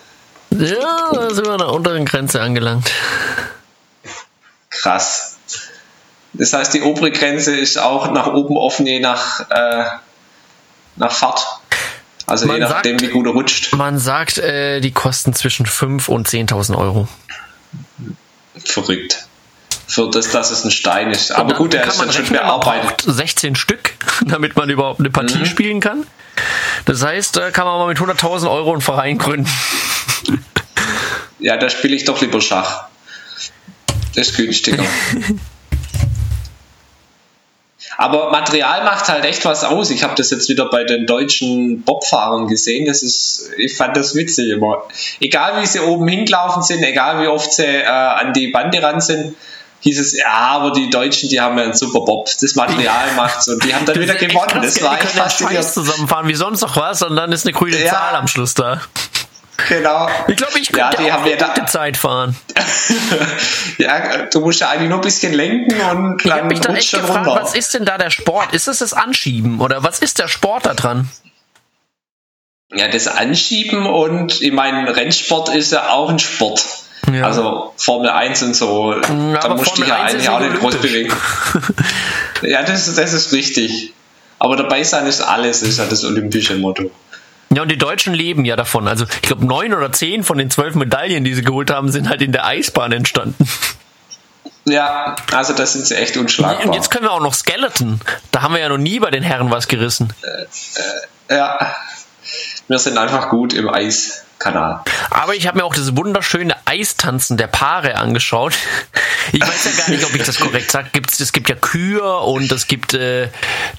[0.51, 2.91] Ja, da sind wir an der unteren Grenze angelangt.
[4.85, 5.37] Krass.
[6.35, 9.85] Das heißt, die obere Grenze ist auch nach oben offen, je nach, äh,
[10.97, 11.41] nach Fahrt.
[12.27, 13.73] Also Man je nachdem, sagt- wie gut er rutscht.
[13.75, 17.09] Man sagt, äh, die kosten zwischen 5.000 und 10.000 Euro.
[18.63, 19.27] Verrückt.
[19.87, 21.33] Für das, dass es ein Stein ist.
[21.33, 23.05] Aber Dann gut, der kann ist man dann schon bearbeitet.
[23.05, 23.95] braucht 16 Stück,
[24.27, 25.47] damit man überhaupt eine Partie Mhm.
[25.47, 26.07] spielen kann.
[26.85, 29.49] Das heißt, da kann man mal mit 100.000 Euro einen Verein gründen.
[31.39, 32.85] Ja, da spiele ich doch lieber Schach.
[34.15, 34.85] Das ist günstiger.
[37.97, 39.91] Aber Material macht halt echt was aus.
[39.91, 42.87] Ich habe das jetzt wieder bei den deutschen Bobfahrern gesehen.
[42.87, 44.83] Das ist, ich fand das witzig immer.
[45.21, 49.01] Egal wie sie oben hingelaufen sind, egal wie oft sie äh, an die Bande ran
[49.01, 49.37] sind,
[49.81, 52.29] hieß es, ja, aber die Deutschen, die haben ja einen super Bob.
[52.41, 54.49] Das Material macht's und die haben dann wieder ist echt gewonnen.
[54.49, 55.69] krass, Das war echt faszinierend.
[55.69, 57.93] zusammenfahren wie sonst noch was und dann ist eine grüne Ja.
[57.93, 58.81] Zahl am Schluss da.
[59.69, 60.09] Genau.
[60.29, 62.37] Ich glaube, ich könnte Ja, die auch haben ja da- Zeit fahren.
[63.79, 66.69] ja, du musst ja eigentlich nur ein bisschen lenken und Ich habe dann mich da
[66.71, 67.43] rutscht echt schon gefragt, runter.
[67.43, 68.53] was ist denn da der Sport?
[68.53, 71.09] Ist es das Anschieben oder was ist der Sport da dran?
[72.75, 76.65] Ja, das Anschieben und ich meine, Rennsport ist ja auch ein Sport.
[77.13, 77.25] Ja.
[77.27, 80.59] Also Formel 1 und so, da aber musst du dich ja 1 eigentlich auch nicht
[80.59, 81.13] groß bewegen.
[82.43, 83.93] ja, das, das ist richtig.
[84.39, 86.91] Aber dabei sein ist alles, ist ja das olympische Motto.
[87.55, 88.89] Ja, und die Deutschen leben ja davon.
[88.89, 92.09] Also ich glaube, neun oder zehn von den zwölf Medaillen, die sie geholt haben, sind
[92.09, 93.49] halt in der Eisbahn entstanden.
[94.67, 96.67] Ja, also da sind sie echt unschlagbar.
[96.67, 98.01] Und jetzt können wir auch noch Skeleton.
[98.33, 100.13] Da haben wir ja noch nie bei den Herren was gerissen.
[101.29, 101.75] ja,
[102.69, 103.69] wir sind einfach gut im
[104.45, 104.81] Eiskanal.
[105.11, 108.55] Aber ich habe mir auch das wunderschöne Eistanzen der Paare angeschaut.
[109.33, 110.89] Ich weiß ja gar nicht, ob ich das korrekt sage.
[110.93, 113.29] Gibt's, es gibt ja Kür und es gibt äh,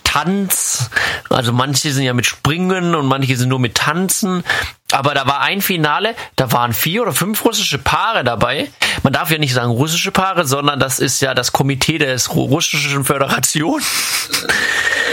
[0.03, 0.89] Tanz.
[1.29, 4.43] Also manche sind ja mit Springen und manche sind nur mit Tanzen.
[4.91, 8.69] Aber da war ein Finale, da waren vier oder fünf russische Paare dabei.
[9.03, 13.03] Man darf ja nicht sagen russische Paare, sondern das ist ja das Komitee der russischen
[13.03, 13.81] Föderation.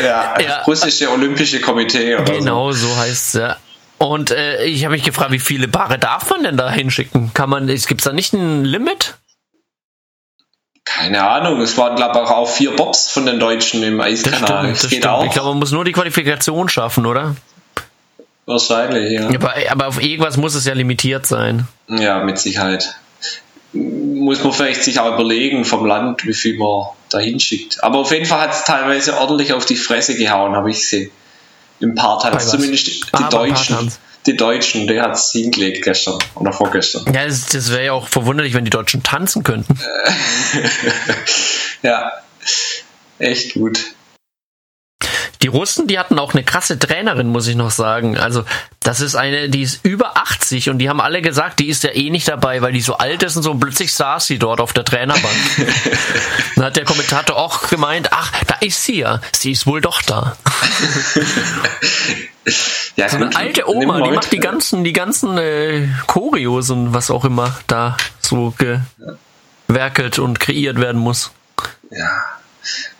[0.02, 0.62] Ja, Ja.
[0.62, 3.56] russische Olympische Komitee oder Genau, so heißt's ja.
[4.02, 7.32] Und äh, ich habe mich gefragt, wie viele Paare darf man denn da hinschicken?
[7.34, 9.14] Kann man, es da nicht ein Limit?
[10.84, 14.40] Keine Ahnung, es waren glaube ich auch vier Bobs von den Deutschen im Das Eiskanal.
[14.40, 15.06] stimmt, Das das geht stimmt.
[15.06, 15.24] auch.
[15.24, 17.36] Ich glaube, man muss nur die Qualifikation schaffen, oder?
[18.44, 19.28] Wahrscheinlich, ja.
[19.28, 21.68] Aber, aber auf irgendwas muss es ja limitiert sein.
[21.86, 22.96] Ja, mit Sicherheit.
[23.72, 27.84] Muss man vielleicht sich auch überlegen vom Land, wie viel man da hinschickt.
[27.84, 31.12] Aber auf jeden Fall hat es teilweise ordentlich auf die Fresse gehauen, habe ich gesehen.
[31.82, 32.50] Im was?
[32.50, 33.92] Zumindest die Ah, Deutschen.
[34.24, 37.04] Die Deutschen, der hat es hingelegt gestern oder vorgestern.
[37.12, 39.78] Ja, das, das wäre ja auch verwunderlich, wenn die Deutschen tanzen könnten.
[41.82, 42.12] Ja,
[43.18, 43.80] echt gut.
[45.42, 48.16] Die Russen, die hatten auch eine krasse Trainerin, muss ich noch sagen.
[48.16, 48.44] Also,
[48.80, 51.90] das ist eine, die ist über 80 und die haben alle gesagt, die ist ja
[51.90, 54.60] eh nicht dabei, weil die so alt ist und so und plötzlich saß sie dort
[54.60, 55.34] auf der Trainerbank.
[56.56, 59.20] Dann hat der Kommentator auch gemeint, ach, da ist sie ja.
[59.32, 60.36] Sie ist wohl doch da.
[62.96, 67.10] Ja, So eine alte Oma, die macht die ganzen, die ganzen äh, Choreos und was
[67.10, 68.52] auch immer da so
[69.68, 71.30] gewerkelt und kreiert werden muss.
[71.90, 72.24] Ja.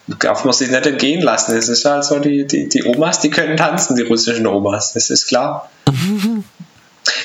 [0.07, 1.57] Darf man sich nicht entgehen lassen.
[1.57, 4.93] Es ist halt so, die, die, die Omas, die können tanzen, die russischen Omas.
[4.93, 5.71] Das ist klar.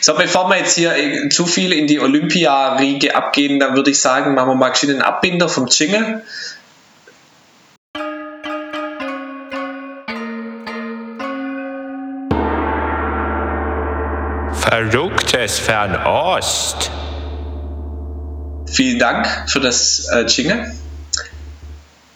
[0.02, 4.00] So, bevor wir jetzt hier äh, zu viel in die Olympia-Riege abgehen, dann würde ich
[4.00, 6.24] sagen, machen wir mal geschwind einen Abbinder vom Jingle.
[14.54, 16.92] Verrücktes Fernost.
[18.72, 20.72] Vielen Dank für das äh, Jingle.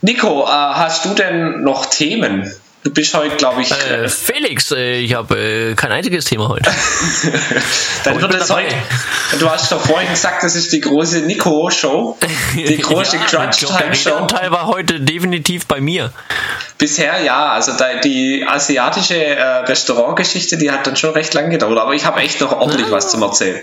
[0.02, 2.52] Nico, äh, hast du denn noch Themen
[2.84, 3.72] Du bist heute, glaube ich.
[3.72, 6.72] Äh, Felix, äh, ich habe äh, kein einziges Thema heute.
[8.04, 8.74] dann wird es heute.
[9.40, 12.18] Du hast doch vorhin gesagt, das ist die große Nico-Show.
[12.56, 14.10] Die große Ja, glaub, der Crunch-Time-Show.
[14.10, 16.12] Redeanteil war heute definitiv bei mir.
[16.80, 21.78] Bisher ja, also da, die asiatische äh, Restaurantgeschichte, die hat dann schon recht lang gedauert,
[21.78, 23.62] aber ich habe echt noch ordentlich was zum Erzählen.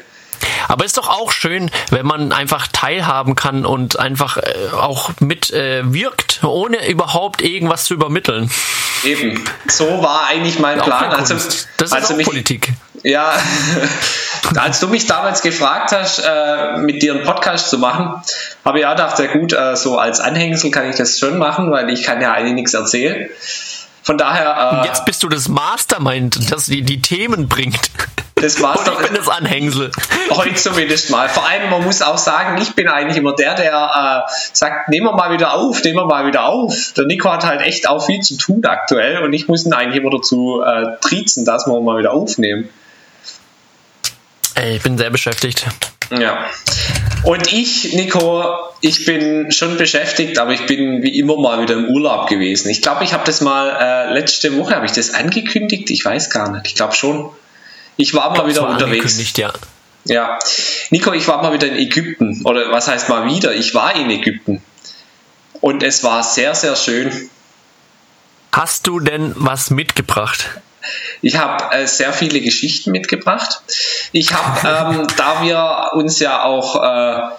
[0.68, 5.51] Aber ist doch auch schön, wenn man einfach teilhaben kann und einfach äh, auch mit
[5.51, 8.51] äh, wirkt, ohne überhaupt irgendwas zu übermitteln.
[9.05, 11.11] Eben, so war eigentlich mein Auch Plan.
[11.11, 12.72] Also, das ist auch mich, Politik.
[13.03, 13.33] Ja,
[14.57, 18.22] als du mich damals gefragt hast, äh, mit dir einen Podcast zu machen,
[18.64, 21.70] habe ich auch gedacht, ja gut, äh, so als Anhängsel kann ich das schon machen,
[21.70, 23.29] weil ich kann ja eigentlich nichts erzählen.
[24.03, 27.90] Von daher, äh, Jetzt bist du das Mastermind, das die, die Themen bringt.
[28.40, 29.90] Das war's Und ich doch bin das Anhängsel.
[30.31, 31.29] heute zumindest mal.
[31.29, 35.07] Vor allem, man muss auch sagen, ich bin eigentlich immer der, der äh, sagt, nehmen
[35.07, 36.92] wir mal wieder auf, nehmen wir mal wieder auf.
[36.96, 40.01] Der Nico hat halt echt auch viel zu tun aktuell und ich muss ihn eigentlich
[40.01, 42.68] immer dazu äh, triezen, dass wir mal wieder aufnehmen.
[44.55, 45.66] Ey, ich bin sehr beschäftigt.
[46.11, 46.44] Ja.
[47.22, 48.44] Und ich, Nico,
[48.81, 52.70] ich bin schon beschäftigt, aber ich bin wie immer mal wieder im Urlaub gewesen.
[52.70, 55.90] Ich glaube, ich habe das mal äh, letzte Woche, habe ich das angekündigt?
[55.90, 56.66] Ich weiß gar nicht.
[56.66, 57.31] Ich glaube schon.
[57.98, 59.37] Ich war mal wieder war unterwegs.
[59.37, 59.52] Ja.
[60.04, 60.38] Ja.
[60.90, 62.42] Nico, ich war mal wieder in Ägypten.
[62.44, 63.52] Oder was heißt mal wieder?
[63.54, 64.62] Ich war in Ägypten.
[65.61, 67.28] Und es war sehr, sehr schön.
[68.52, 70.48] Hast du denn was mitgebracht?
[71.22, 73.62] Ich habe äh, sehr viele Geschichten mitgebracht.
[74.12, 74.61] Ich habe,
[75.00, 77.34] ähm, da wir uns ja auch, äh,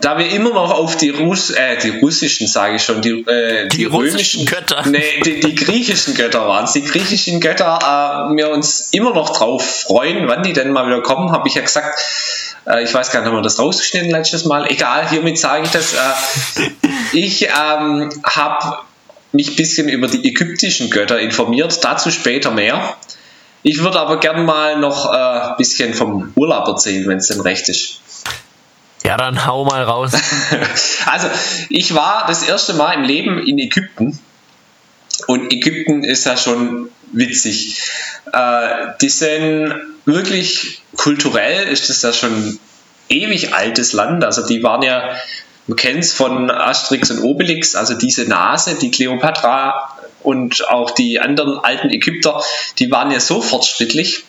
[0.00, 3.68] da wir immer noch auf die, Russ äh, die russischen, sage ich schon, die, äh,
[3.68, 4.82] Die russischen Götter.
[4.86, 6.72] Nee, die, die griechischen Götter waren es.
[6.72, 7.78] Die griechischen Götter,
[8.30, 11.54] äh, wir uns immer noch drauf freuen, wann die denn mal wieder kommen, habe ich
[11.54, 11.98] ja gesagt.
[12.66, 14.70] Äh, ich weiß gar nicht, haben wir das rausgeschnitten letztes Mal?
[14.70, 15.94] Egal, hiermit sage ich das.
[15.94, 16.70] Äh,
[17.12, 18.78] ich ähm, habe
[19.32, 22.96] mich ein bisschen über die ägyptischen Götter informiert, dazu später mehr.
[23.62, 27.40] Ich würde aber gern mal noch äh, ein bisschen vom Urlaub erzählen, wenn es denn
[27.40, 28.00] recht ist.
[29.04, 30.12] Ja, dann hau mal raus.
[31.06, 31.28] Also,
[31.68, 34.18] ich war das erste Mal im Leben in Ägypten.
[35.26, 37.78] Und Ägypten ist ja schon witzig.
[38.32, 39.74] Äh, die sind
[40.06, 42.58] wirklich kulturell, ist das ja schon
[43.10, 44.24] ewig altes Land.
[44.24, 45.14] Also, die waren ja,
[45.66, 51.20] man kennt es von Asterix und Obelix, also diese Nase, die Kleopatra und auch die
[51.20, 52.42] anderen alten Ägypter,
[52.78, 54.24] die waren ja so fortschrittlich.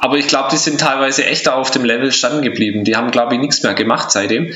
[0.00, 2.84] Aber ich glaube, die sind teilweise echt auf dem Level standen geblieben.
[2.84, 4.52] Die haben, glaube ich, nichts mehr gemacht seitdem.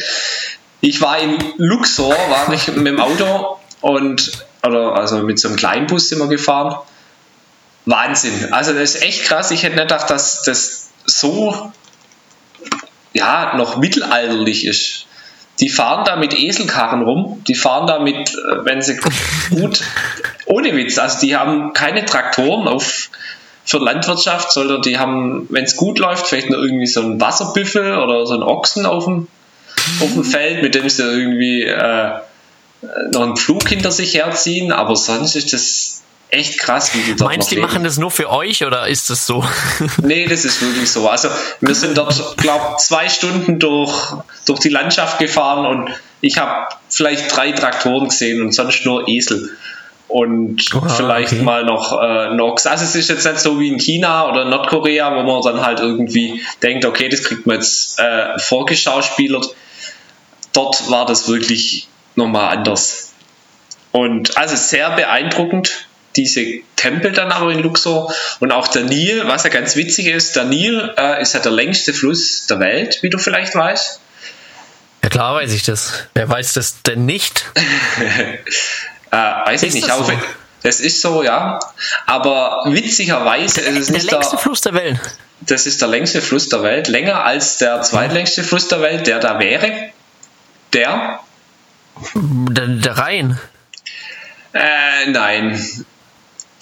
[0.81, 4.33] Ich war in Luxor, war ich mit dem Auto und,
[4.65, 6.77] oder also mit so einem Kleinbus sind wir gefahren.
[7.85, 8.53] Wahnsinn.
[8.53, 9.51] Also das ist echt krass.
[9.51, 11.73] Ich hätte nicht gedacht, dass das so,
[13.13, 15.07] ja, noch mittelalterlich ist.
[15.61, 17.43] Die fahren da mit Eselkarren rum.
[17.47, 18.99] Die fahren da mit, äh, wenn sie
[19.51, 19.83] gut,
[20.47, 20.99] ohne Witz.
[20.99, 23.11] Also die haben keine Traktoren auf,
[23.73, 27.97] für Landwirtschaft, sondern die haben, wenn es gut läuft, vielleicht nur irgendwie so einen Wasserbüffel
[27.97, 29.29] oder so einen Ochsen auf dem,
[30.01, 32.13] auf dem Feld, mit dem sie irgendwie äh,
[33.13, 34.73] noch einen Flug hinter sich herziehen.
[34.73, 37.67] Aber sonst ist das echt krass, wie die dort Meinst du, die leben.
[37.67, 39.43] machen das nur für euch oder ist das so?
[40.03, 41.09] Nee, das ist wirklich so.
[41.09, 41.31] Also
[41.63, 44.13] wir sind dort, glaube zwei Stunden durch,
[44.45, 49.49] durch die Landschaft gefahren und ich habe vielleicht drei Traktoren gesehen und sonst nur Esel.
[50.09, 51.43] Und Oha, vielleicht okay.
[51.43, 52.67] mal noch äh, Nox.
[52.67, 55.81] Also es ist jetzt nicht so wie in China oder Nordkorea, wo man dann halt
[55.81, 59.55] irgendwie denkt, okay, das kriegt man jetzt äh, vorgeschauspielert.
[60.53, 63.13] Dort war das wirklich nochmal anders.
[63.91, 65.87] Und also sehr beeindruckend,
[66.17, 70.37] diese Tempel dann aber in Luxor und auch der Nil, was ja ganz witzig ist,
[70.37, 74.01] der Nil äh, ist ja der längste Fluss der Welt, wie du vielleicht weißt.
[75.03, 76.07] Ja klar weiß ich das.
[76.15, 77.47] Wer weiß das denn nicht?
[79.13, 80.13] Äh, weiß ich Ist nicht, das aber so?
[80.63, 81.61] das ist so, ja.
[82.07, 84.99] Aber witzigerweise ist es Der nicht längste der, Fluss der Welt.
[85.43, 89.19] das ist der längste Fluss der Welt, länger als der zweitlängste Fluss der Welt, der
[89.21, 89.91] da wäre.
[90.73, 91.21] Der?
[92.15, 93.39] Der, der Rhein.
[94.55, 95.85] Äh, nein.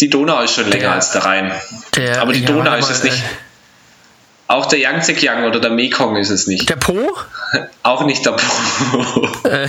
[0.00, 1.52] Die Donau ist schon länger als der Rhein.
[1.94, 3.16] Der, Aber die ja, Donau ist es nicht.
[3.18, 3.20] äh,
[4.50, 6.68] Auch der Yangtze-Kiang oder der Mekong ist es nicht.
[6.68, 7.16] Der Po?
[7.84, 9.28] Auch nicht der Po.
[9.44, 9.68] Äh,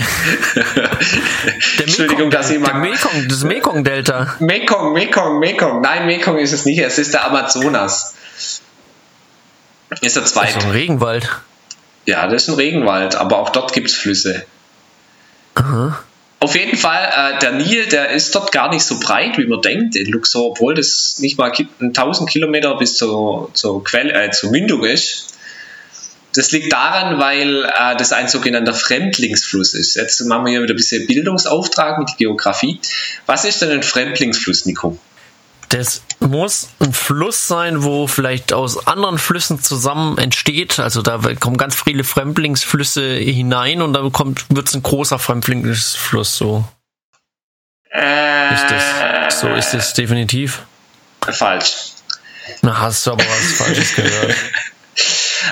[1.78, 2.74] Der Entschuldigung, Mekong, dass ich mal.
[2.74, 4.34] Mekong, das Mekong-Delta.
[4.40, 5.82] Mekong, Mekong, Mekong.
[5.82, 6.80] Nein, Mekong ist es nicht.
[6.80, 8.14] Es ist der Amazonas.
[10.00, 10.58] Ist der zweite.
[10.58, 11.30] ein Regenwald.
[12.04, 14.44] Ja, das ist ein Regenwald, aber auch dort gibt es Flüsse.
[16.42, 19.62] Auf jeden Fall, äh, der Nil, der ist dort gar nicht so breit, wie man
[19.62, 24.30] denkt in Luxor, obwohl das nicht mal ki- 1000 Kilometer bis zur, zur, Quelle, äh,
[24.32, 25.28] zur Mündung ist.
[26.34, 29.94] Das liegt daran, weil äh, das ein sogenannter Fremdlingsfluss ist.
[29.94, 32.80] Jetzt machen wir hier wieder ein bisschen Bildungsauftrag mit Geografie.
[33.26, 34.98] Was ist denn ein Fremdlingsfluss, Nico?
[35.72, 40.78] Das muss ein Fluss sein, wo vielleicht aus anderen Flüssen zusammen entsteht.
[40.78, 44.12] Also da kommen ganz viele Fremdlingsflüsse hinein und dann
[44.50, 46.36] wird es ein großer Fremdlingsfluss.
[46.36, 46.68] So
[47.90, 49.40] Äh, ist das.
[49.40, 50.60] So ist es definitiv.
[51.22, 51.72] Falsch.
[52.60, 54.34] Na, hast du aber was Falsches gehört.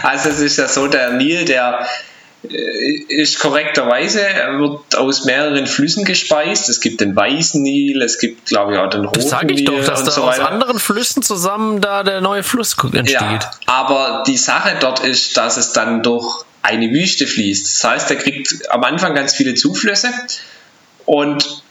[0.03, 1.89] Also es ist ja so, der Nil, der
[2.43, 6.68] ist korrekterweise, er wird aus mehreren Flüssen gespeist.
[6.70, 9.61] Es gibt den weißen Nil, es gibt, glaube ich, auch den roten Das sage ich
[9.61, 10.51] Nil doch, dass da so aus weiter.
[10.51, 13.09] anderen Flüssen zusammen da der neue Fluss entsteht.
[13.11, 17.66] Ja, aber die Sache dort ist, dass es dann durch eine Wüste fließt.
[17.66, 20.09] Das heißt, er kriegt am Anfang ganz viele Zuflüsse
[21.05, 21.62] und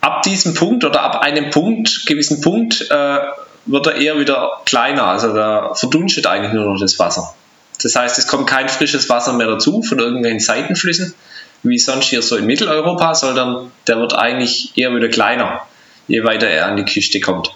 [0.00, 3.18] ab diesem Punkt oder ab einem Punkt, gewissen Punkt, äh,
[3.66, 5.06] wird er eher wieder kleiner.
[5.06, 7.34] Also da verdunstet eigentlich nur noch das Wasser.
[7.82, 11.14] Das heißt, es kommt kein frisches Wasser mehr dazu von irgendwelchen Seitenflüssen,
[11.62, 15.62] wie sonst hier so in Mitteleuropa, sondern der wird eigentlich eher wieder kleiner,
[16.08, 17.54] je weiter er an die Küste kommt.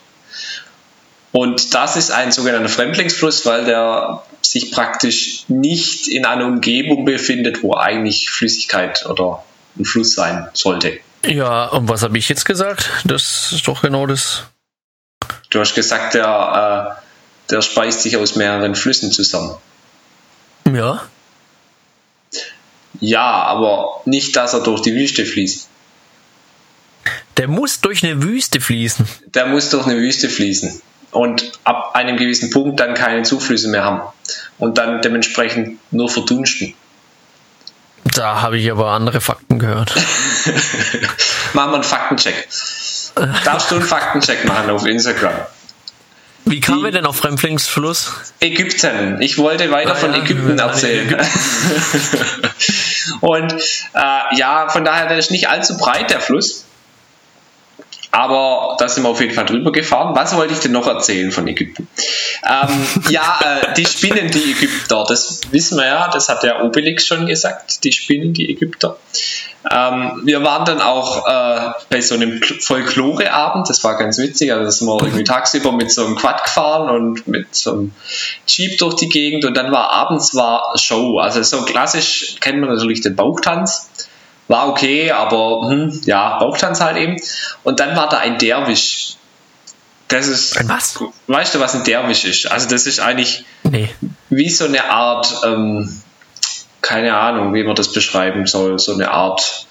[1.30, 7.62] Und das ist ein sogenannter Fremdlingsfluss, weil der sich praktisch nicht in einer Umgebung befindet,
[7.62, 9.44] wo eigentlich Flüssigkeit oder
[9.78, 10.98] ein Fluss sein sollte.
[11.24, 12.90] Ja, und was habe ich jetzt gesagt?
[13.04, 14.44] Das ist doch genau das.
[15.50, 19.56] Du hast gesagt, der, äh, der speist sich aus mehreren Flüssen zusammen.
[20.74, 21.02] Ja.
[23.00, 25.68] Ja, aber nicht, dass er durch die Wüste fließt.
[27.36, 29.06] Der muss durch eine Wüste fließen.
[29.34, 33.84] Der muss durch eine Wüste fließen und ab einem gewissen Punkt dann keine Zuflüsse mehr
[33.84, 34.02] haben
[34.58, 36.74] und dann dementsprechend nur verdunsten.
[38.04, 39.94] Da habe ich aber andere Fakten gehört.
[41.52, 42.48] Machen wir einen Faktencheck.
[43.44, 45.34] Darfst du einen Faktencheck machen auf Instagram?
[46.48, 48.32] Wie kamen wir denn auf Fremdlingsfluss?
[48.40, 49.20] Ägypten.
[49.20, 50.22] Ich wollte weiter Ah, von ja.
[50.22, 51.14] Ägypten erzählen.
[53.20, 56.64] Und äh, ja, von daher, der ist nicht allzu breit, der Fluss.
[58.10, 60.16] Aber da sind wir auf jeden Fall drüber gefahren.
[60.16, 61.86] Was wollte ich denn noch erzählen von Ägypten?
[62.42, 67.06] Ähm, ja, äh, die Spinnen, die Ägypter, das wissen wir ja, das hat der Obelix
[67.06, 68.96] schon gesagt, die Spinnen, die Ägypter.
[69.70, 74.52] Ähm, wir waren dann auch äh, bei so einem Kl- Folkloreabend, das war ganz witzig,
[74.52, 77.92] also sind wir irgendwie tagsüber mit so einem Quad gefahren und mit so einem
[78.46, 82.70] Jeep durch die Gegend und dann war abends war Show, also so klassisch kennt man
[82.70, 83.90] natürlich den Bauchtanz,
[84.46, 87.16] war okay, aber hm, ja, Bauchtanz halt eben
[87.64, 89.14] und dann war da ein Derwisch.
[90.06, 90.98] Das ist, Ein was?
[91.26, 92.50] weißt du, was ein Derwisch ist?
[92.50, 93.90] Also das ist eigentlich Nee.
[94.30, 96.00] wie so eine Art, ähm,
[96.82, 99.66] keine Ahnung, wie man das beschreiben soll, so eine Art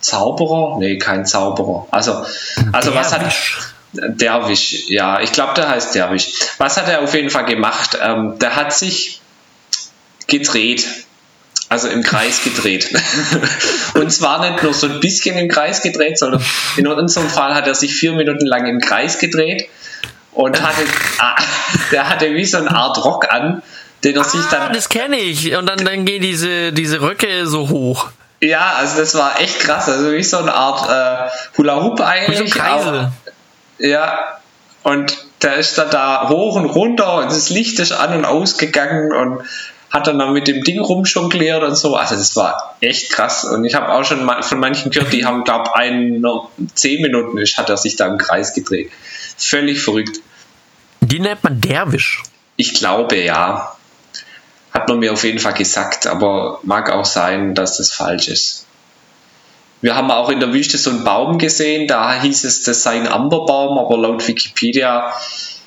[0.00, 0.78] Zauberer?
[0.78, 1.86] Nee, kein Zauberer.
[1.90, 2.24] Also,
[2.72, 3.58] also was hat Derwisch.
[3.92, 6.28] Derwisch, ja, ich glaube, der heißt Derwisch.
[6.58, 7.98] Was hat er auf jeden Fall gemacht?
[8.00, 9.20] Ähm, der hat sich
[10.26, 10.86] gedreht.
[11.70, 12.90] Also im Kreis gedreht.
[13.94, 16.42] Und zwar nicht nur so ein bisschen im Kreis gedreht, sondern
[16.76, 19.68] in unserem Fall hat er sich vier Minuten lang im Kreis gedreht
[20.32, 20.82] und hatte,
[21.18, 21.36] ah,
[21.92, 23.62] der hatte wie so eine Art Rock an,
[24.04, 25.54] den sich Ah, dann das kenne ich.
[25.56, 28.10] Und dann, dann gehen diese, diese Röcke so hoch.
[28.40, 29.88] Ja, also das war echt krass.
[29.88, 32.40] Also wie so eine Art äh, Hula Hoop so eigentlich.
[32.40, 32.88] ein Kreisel.
[32.88, 33.12] aber-
[33.78, 34.38] Ja,
[34.84, 39.12] und der ist dann da hoch und runter und das Licht ist an und ausgegangen
[39.12, 39.42] und
[39.90, 41.96] hat dann, dann mit dem Ding rumjongliert und so.
[41.96, 43.44] Also das war echt krass.
[43.44, 47.56] Und ich habe auch schon von manchen gehört, die haben, glaube ich, zehn Minuten ist,
[47.56, 48.90] hat er sich da im Kreis gedreht.
[49.38, 50.18] Völlig verrückt.
[51.00, 52.22] Die nennt man Derwisch.
[52.56, 53.74] Ich glaube ja.
[54.88, 58.64] Hat man mir auf jeden Fall gesagt, aber mag auch sein, dass das falsch ist.
[59.82, 62.96] Wir haben auch in der Wüste so einen Baum gesehen, da hieß es, das sei
[62.96, 65.12] ein Amberbaum, aber laut Wikipedia,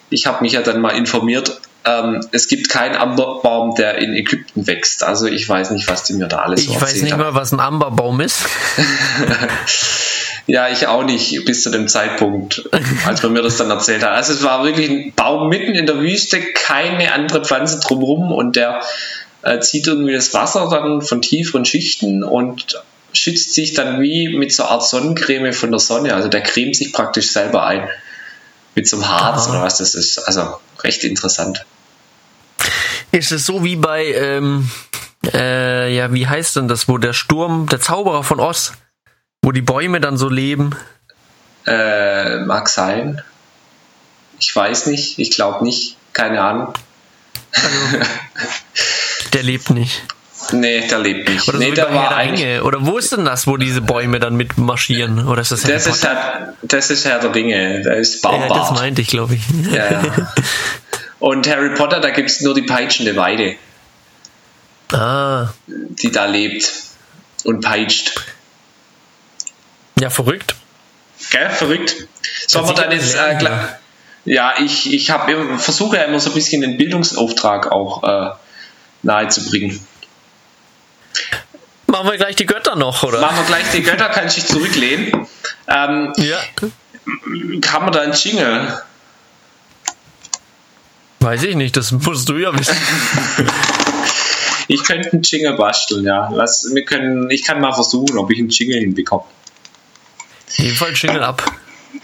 [0.10, 4.66] ich habe mich ja dann mal informiert, ähm, es gibt keinen Amberbaum, der in Ägypten
[4.66, 5.04] wächst.
[5.04, 7.22] Also ich weiß nicht, was die mir da alles so Ich weiß nicht haben.
[7.22, 8.40] mal, was ein Amberbaum ist.
[10.48, 12.70] Ja, ich auch nicht, bis zu dem Zeitpunkt,
[13.06, 14.12] als man mir das dann erzählt hat.
[14.12, 18.56] Also es war wirklich ein Baum mitten in der Wüste, keine andere Pflanze drumherum und
[18.56, 18.82] der
[19.44, 22.82] äh, zieht irgendwie das Wasser dann von tieferen Schichten und
[23.14, 26.14] schützt sich dann wie mit so einer Art Sonnencreme von der Sonne.
[26.16, 27.88] Also der cremt sich praktisch selber ein.
[28.74, 29.52] Mit so einem Harz Aha.
[29.52, 30.18] oder was das ist.
[30.20, 31.66] Also recht interessant.
[33.12, 34.70] Ist es so wie bei, ähm,
[35.34, 38.72] äh, ja, wie heißt denn das, wo der Sturm, der Zauberer von Oz,
[39.44, 40.76] wo die Bäume dann so leben?
[41.66, 43.22] Äh, mag sein.
[44.40, 45.98] Ich weiß nicht, ich glaube nicht.
[46.14, 46.74] Keine Ahnung.
[49.34, 50.02] Der lebt nicht.
[50.52, 51.48] Nee, der lebt nicht.
[51.48, 52.66] Oder nee, so wie der war der.
[52.66, 55.28] Oder wo ist denn das, wo diese Bäume dann mitmarschieren?
[55.28, 56.04] Oder ist das Das ist?
[56.04, 58.74] Herr, das ist Herr der Ringe, der ist ja, das Baumbart.
[58.76, 59.42] meinte ich, glaube ich.
[59.72, 60.04] Ja, ja.
[61.20, 63.56] Und Harry Potter, da gibt es nur die peitschende Weide,
[64.92, 66.70] Ah, die da lebt
[67.46, 68.20] und peitscht.
[70.02, 70.56] Ja, verrückt.
[71.30, 71.96] Gell, verrückt.
[72.48, 73.70] Sollen wir dann jetzt äh, gleich-
[74.26, 78.32] ja, ich, ich hab, immer- versuche ja immer so ein bisschen den Bildungsauftrag auch äh,
[79.04, 79.80] nahezubringen.
[81.88, 83.20] Machen wir gleich die Götter noch, oder?
[83.20, 85.28] Machen wir gleich die Götter, kannst dich zurücklehnen.
[85.68, 86.38] Ähm, Ja.
[87.72, 88.82] haben wir da einen Jingle?
[91.20, 92.76] Weiß ich nicht, das musst du ja wissen.
[94.68, 96.30] Ich könnte einen Jingle basteln, ja.
[96.32, 99.26] Lass, wir können, ich kann mal versuchen, ob ich einen Jingle hinbekomme.
[100.58, 101.44] Jedenfalls Jingle ab.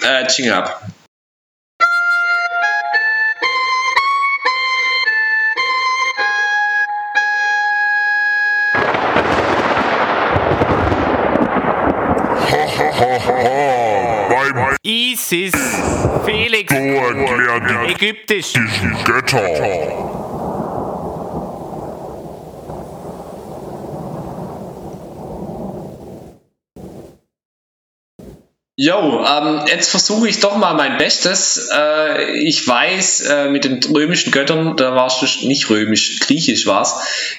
[0.01, 0.81] Äh, Jingle ab.
[14.83, 15.53] ISIS,
[16.25, 16.71] Felix,
[17.87, 18.53] ägyptisch.
[19.03, 20.26] Götter.
[28.79, 31.67] Jo, ähm, jetzt versuche ich doch mal mein Bestes.
[31.73, 36.93] Äh, ich weiß, äh, mit den römischen Göttern, da warst du nicht römisch, griechisch war's.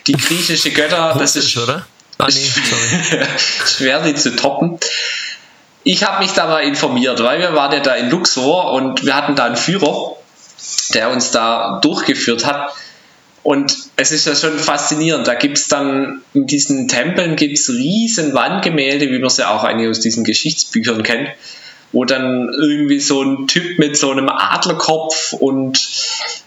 [0.09, 1.87] Die griechische Götter, das ist oder?
[2.19, 2.33] Ah, nee,
[3.13, 3.27] sorry.
[3.69, 4.81] schwer, die zu toppen.
[5.85, 9.15] Ich habe mich da mal informiert, weil wir waren ja da in Luxor und wir
[9.15, 10.17] hatten da einen Führer,
[10.93, 12.73] der uns da durchgeführt hat.
[13.43, 15.27] Und es ist ja schon faszinierend.
[15.27, 19.89] Da gibt es dann in diesen Tempeln gibt's riesen Wandgemälde, wie man sie auch eigentlich
[19.89, 21.31] aus diesen Geschichtsbüchern kennt,
[21.93, 25.79] wo dann irgendwie so ein Typ mit so einem Adlerkopf und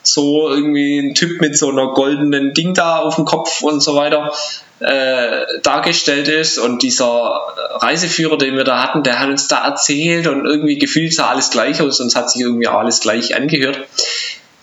[0.03, 3.95] so irgendwie ein Typ mit so einer goldenen Ding da auf dem Kopf und so
[3.95, 4.31] weiter
[4.79, 6.57] äh, dargestellt ist.
[6.57, 7.39] Und dieser
[7.75, 11.51] Reiseführer, den wir da hatten, der hat uns da erzählt und irgendwie gefühlt sah alles
[11.51, 13.79] gleich aus und es hat sich irgendwie alles gleich angehört.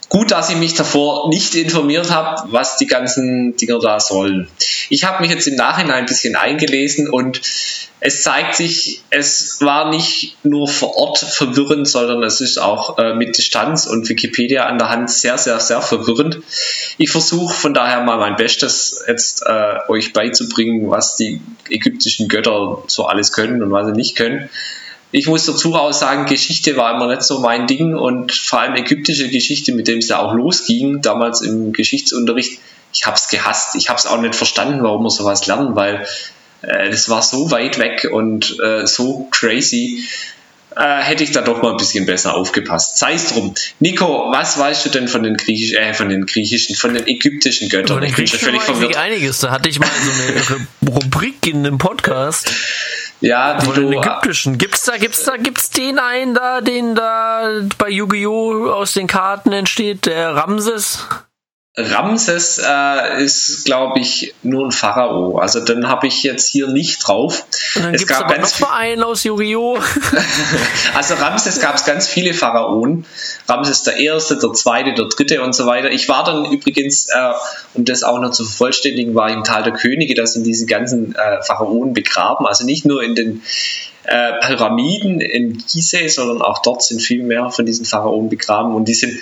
[0.09, 4.49] Gut, dass ich mich davor nicht informiert habe, was die ganzen Dinger da sollen.
[4.89, 7.43] Ich habe mich jetzt im Nachhinein ein bisschen eingelesen und
[8.01, 13.15] es zeigt sich, es war nicht nur vor Ort verwirrend, sondern es ist auch äh,
[13.15, 16.39] mit Distanz und Wikipedia an der Hand sehr, sehr, sehr verwirrend.
[16.97, 22.85] Ich versuche von daher mal mein Bestes jetzt äh, euch beizubringen, was die ägyptischen Götter
[22.87, 24.49] so alles können und was sie nicht können.
[25.11, 28.75] Ich muss dazu auch sagen, Geschichte war immer nicht so mein Ding und vor allem
[28.75, 32.61] ägyptische Geschichte, mit dem es ja auch losging, damals im Geschichtsunterricht,
[32.93, 33.75] ich habe es gehasst.
[33.77, 36.07] Ich habe es auch nicht verstanden, warum wir sowas lernen, weil
[36.63, 40.05] äh, das war so weit weg und äh, so crazy.
[40.77, 42.99] Äh, hätte ich da doch mal ein bisschen besser aufgepasst.
[42.99, 43.55] Sei es drum.
[43.81, 47.69] Nico, was weißt du denn von den griechischen, äh, von den griechischen, von den ägyptischen
[47.69, 47.97] Göttern?
[47.97, 48.97] Von den Ich bin schon völlig verwirrt.
[48.97, 49.41] einiges.
[49.41, 52.53] Da hatte ich mal so eine Ru- Rubrik in einem Podcast
[53.21, 54.59] Ja, die von den ägyptischen.
[54.59, 58.71] Gibt's da, gibt's da, gibt's den einen da, den da bei Yu-Gi-Oh!
[58.71, 61.05] aus den Karten entsteht, der Ramses?
[61.81, 65.39] Ramses äh, ist, glaube ich, nur ein Pharao.
[65.39, 67.45] Also den habe ich jetzt hier nicht drauf.
[67.77, 69.79] Und dann Es gibt's gab aber ganz noch mal einen aus Yu-Gi-Oh!
[70.95, 73.07] Also Ramses gab es ganz viele Pharaonen.
[73.47, 75.91] Ramses der Erste, der Zweite, der Dritte und so weiter.
[75.93, 77.33] Ich war dann übrigens, äh,
[77.75, 80.67] um das auch noch zu vervollständigen, war ich im Tal der Könige, da sind diese
[80.67, 82.45] ganzen äh, Pharaonen begraben.
[82.45, 83.43] Also nicht nur in den
[84.03, 88.87] äh, Pyramiden in Gizeh, sondern auch dort sind viel mehr von diesen Pharaonen begraben und
[88.87, 89.19] die sind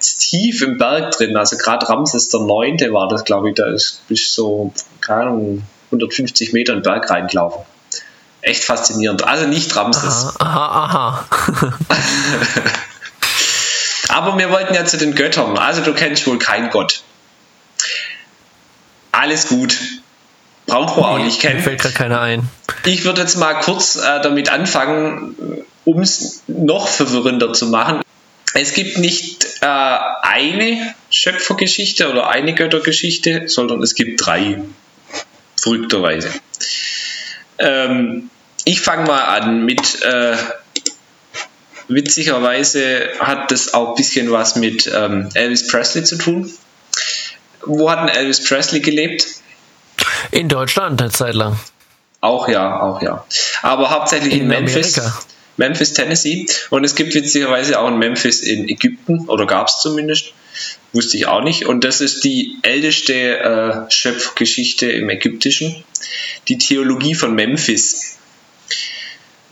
[0.00, 1.36] tief im Berg drin.
[1.36, 5.62] Also gerade Ramses der Neunte war das, glaube ich, da ist bis so, keine Ahnung,
[5.86, 7.62] 150 Meter in den Berg reingelaufen.
[8.42, 9.24] Echt faszinierend.
[9.24, 10.34] Also nicht Ramses.
[10.38, 11.24] Aha, aha.
[14.08, 15.56] Aber wir wollten ja zu den Göttern.
[15.58, 17.02] Also du kennst wohl keinen Gott.
[19.12, 19.76] Alles gut.
[20.66, 21.62] Braucht man auch nicht Mir kennen.
[21.62, 22.48] fällt gerade keiner ein.
[22.84, 25.34] Ich würde jetzt mal kurz äh, damit anfangen,
[25.84, 28.00] um es noch verwirrender zu machen.
[28.54, 34.62] Es gibt nicht äh, eine Schöpfergeschichte oder eine Göttergeschichte, sondern es gibt drei.
[35.60, 36.30] Verrückterweise.
[37.58, 38.30] Ähm,
[38.64, 40.36] ich fange mal an mit, äh,
[41.88, 46.52] witzigerweise hat das auch ein bisschen was mit ähm, Elvis Presley zu tun.
[47.62, 49.26] Wo hat denn Elvis Presley gelebt?
[50.30, 51.58] In Deutschland eine Zeit lang.
[52.20, 53.24] Auch ja, auch ja.
[53.62, 54.98] Aber hauptsächlich in, In Memphis.
[54.98, 55.20] Amerika.
[55.60, 56.46] Memphis, Tennessee.
[56.70, 60.32] Und es gibt witzigerweise auch in Memphis in Ägypten, oder gab es zumindest.
[60.92, 61.66] Wusste ich auch nicht.
[61.66, 65.84] Und das ist die älteste äh, Schöpfgeschichte im Ägyptischen.
[66.48, 68.18] Die Theologie von Memphis.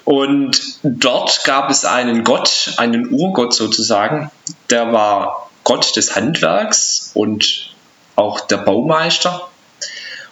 [0.05, 4.31] Und dort gab es einen Gott, einen Urgott sozusagen,
[4.71, 7.75] der war Gott des Handwerks und
[8.17, 9.51] auch der Baumeister.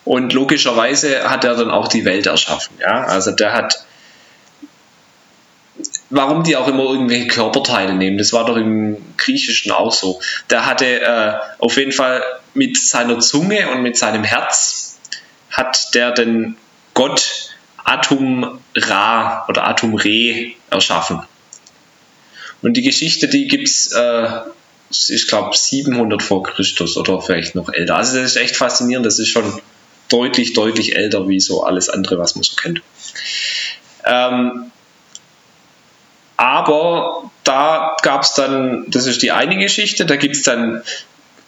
[0.06, 2.78] Und logischerweise hat er dann auch die Welt erschaffen.
[2.80, 3.04] Ja?
[3.04, 3.84] Also der hat,
[6.10, 10.20] warum die auch immer irgendwelche Körperteile nehmen, das war doch im Griechischen auch so.
[10.50, 12.22] Der hatte äh, auf jeden Fall
[12.54, 14.98] mit seiner Zunge und mit seinem Herz
[15.50, 16.56] hat der den
[16.94, 17.50] Gott
[17.84, 21.22] Atum Ra oder Atum Re erschaffen.
[22.62, 24.28] Und die Geschichte, die gibt's, äh,
[24.90, 27.96] ich glaube, 700 vor Christus oder vielleicht noch älter.
[27.96, 29.06] Also das ist echt faszinierend.
[29.06, 29.60] Das ist schon
[30.08, 32.82] deutlich, deutlich älter wie so alles andere, was man so kennt.
[34.04, 34.70] Ähm,
[36.36, 40.82] aber da gab es dann, das ist die eine Geschichte, da gibt es dann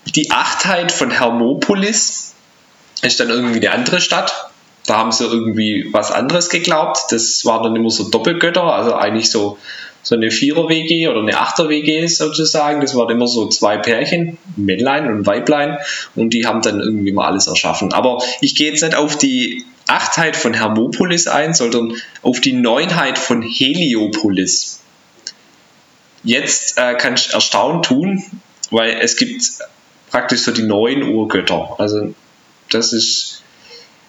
[0.07, 2.35] die Achtheit von Hermopolis,
[3.03, 4.51] ist dann irgendwie eine andere Stadt.
[4.87, 6.99] Da haben sie irgendwie was anderes geglaubt.
[7.11, 9.59] Das waren dann immer so Doppelgötter, also eigentlich so,
[10.03, 12.81] so eine Vierer-WG oder eine Achter-WG sozusagen.
[12.81, 15.79] Das waren immer so zwei Pärchen, Männlein und Weiblein,
[16.15, 17.93] und die haben dann irgendwie mal alles erschaffen.
[17.93, 23.19] Aber ich gehe jetzt nicht auf die Achtheit von Hermopolis ein, sondern auf die Neunheit
[23.19, 24.81] von Heliopolis.
[26.25, 28.23] Jetzt äh, kann ich erstaunt tun,
[28.71, 29.43] weil es gibt
[30.11, 31.77] praktisch so die neun Urgötter.
[31.79, 32.15] Also
[32.71, 33.38] das ist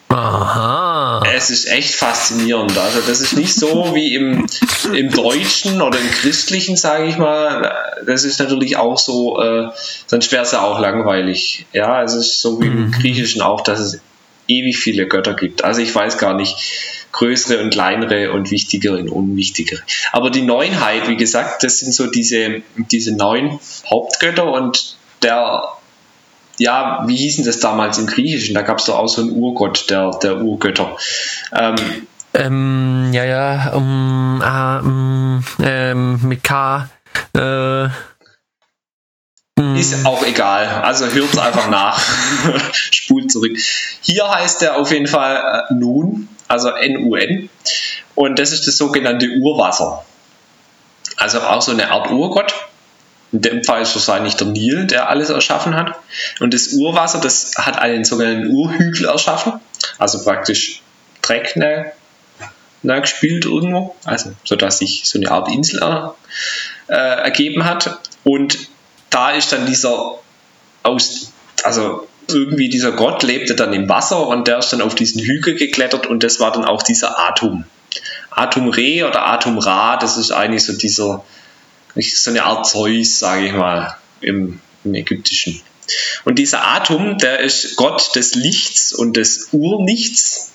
[0.10, 1.22] Aha.
[1.36, 2.78] es ist echt faszinierend.
[2.78, 4.48] Also das ist nicht so wie im,
[4.92, 7.72] im Deutschen oder im Christlichen, sage ich mal.
[8.06, 9.70] Das ist natürlich auch so, äh,
[10.08, 11.66] sonst wäre es ja auch langweilig.
[11.74, 14.02] Ja, es ist so wie im Griechischen auch, dass es
[14.48, 15.64] ewig viele Götter gibt.
[15.64, 16.56] Also ich weiß gar nicht,
[17.12, 19.82] größere und kleinere und wichtigere und unwichtigere.
[20.12, 25.64] Aber die Neunheit, wie gesagt, das sind so diese, diese neun Hauptgötter und der
[26.60, 28.54] ja, wie hießen das damals im Griechischen?
[28.54, 30.98] Da gab es doch auch so einen Urgott der, der Urgötter.
[31.54, 31.76] Ähm,
[32.32, 36.88] Ähm, ja, ja, um, um, ähm, mit K,
[37.36, 37.88] äh,
[39.76, 40.68] ist auch egal.
[40.84, 42.00] Also hört einfach nach.
[42.74, 43.58] Spult zurück.
[44.02, 47.50] Hier heißt er auf jeden Fall äh, Nun, also N-U-N.
[48.16, 50.06] Und das ist das sogenannte Urwasser.
[51.18, 52.54] Also auch so eine Art Urgott.
[53.32, 55.96] In dem Fall ist wahrscheinlich der Nil, der alles erschaffen hat.
[56.40, 59.54] Und das Urwasser, das hat einen sogenannten Urhügel erschaffen.
[59.98, 60.82] Also praktisch
[61.22, 61.92] Dreck ne,
[62.82, 63.96] ne, gespielt irgendwo.
[64.04, 65.80] Also, sodass sich so eine Art Insel
[66.88, 68.00] äh, ergeben hat.
[68.24, 68.58] Und
[69.10, 70.16] da ist dann dieser
[70.84, 71.32] aus,
[71.64, 75.56] also irgendwie dieser Gott lebte dann im Wasser und der ist dann auf diesen Hügel
[75.56, 77.66] geklettert und das war dann auch dieser Atum.
[78.30, 81.24] Atum Re oder Atum Ra, das ist eigentlich so dieser,
[81.96, 85.62] so eine Art Zeus, sage ich mal, im, im Ägyptischen.
[86.24, 90.52] Und dieser Atum, der ist Gott des Lichts und des Urnichts.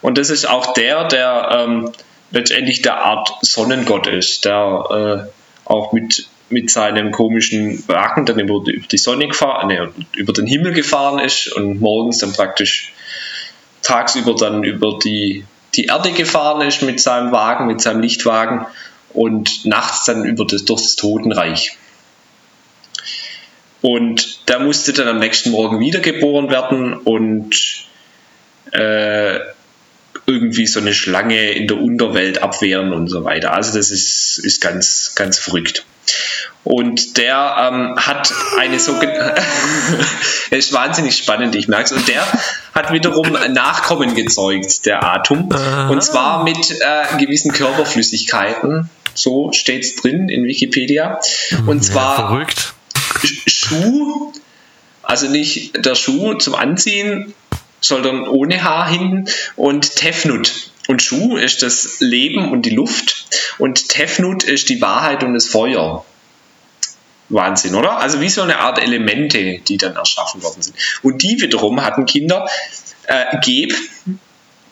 [0.00, 1.92] Und das ist auch der, der ähm,
[2.30, 8.54] letztendlich der Art Sonnengott ist, der äh, auch mit mit seinem komischen Wagen dann über
[8.66, 9.80] über die Sonne gefahren, nee,
[10.12, 12.92] über den Himmel gefahren ist und morgens dann praktisch
[13.82, 15.44] tagsüber dann über die,
[15.74, 18.66] die Erde gefahren ist mit seinem Wagen, mit seinem Lichtwagen
[19.14, 21.76] und nachts dann über das, durch das Totenreich.
[23.80, 27.54] Und der musste dann am nächsten Morgen wiedergeboren werden und
[28.72, 29.40] äh,
[30.26, 33.52] irgendwie so eine Schlange in der Unterwelt abwehren und so weiter.
[33.52, 35.84] Also das ist, ist ganz, ganz verrückt.
[36.62, 39.34] Und der ähm, hat eine sogenannte,
[40.50, 42.26] es ist wahnsinnig spannend, ich merke es, und der
[42.74, 45.50] hat wiederum Nachkommen gezeugt, der Atom,
[45.90, 51.20] und zwar mit äh, gewissen Körperflüssigkeiten, so steht es drin in Wikipedia,
[51.66, 52.74] und zwar verrückt.
[53.46, 54.32] Schuh,
[55.02, 57.34] also nicht der Schuh zum Anziehen,
[57.80, 60.70] sondern ohne Haar hinten und Tefnut.
[60.86, 63.26] Und Schuh ist das Leben und die Luft
[63.58, 66.04] und Tefnut ist die Wahrheit und das Feuer.
[67.30, 67.98] Wahnsinn, oder?
[67.98, 70.76] Also wie so eine Art Elemente, die dann erschaffen worden sind.
[71.02, 72.48] Und die wiederum hatten Kinder.
[73.06, 73.74] Äh, Geb,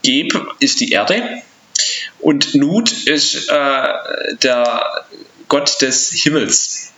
[0.02, 1.42] Geb ist die Erde
[2.22, 5.04] und Nut ist äh, der
[5.48, 6.92] Gott des Himmels.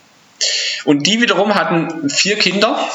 [0.85, 2.89] Und die wiederum hatten vier Kinder.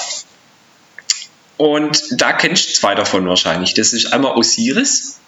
[1.56, 3.74] Und da kennst du zwei davon wahrscheinlich.
[3.74, 5.18] Das ist einmal Osiris.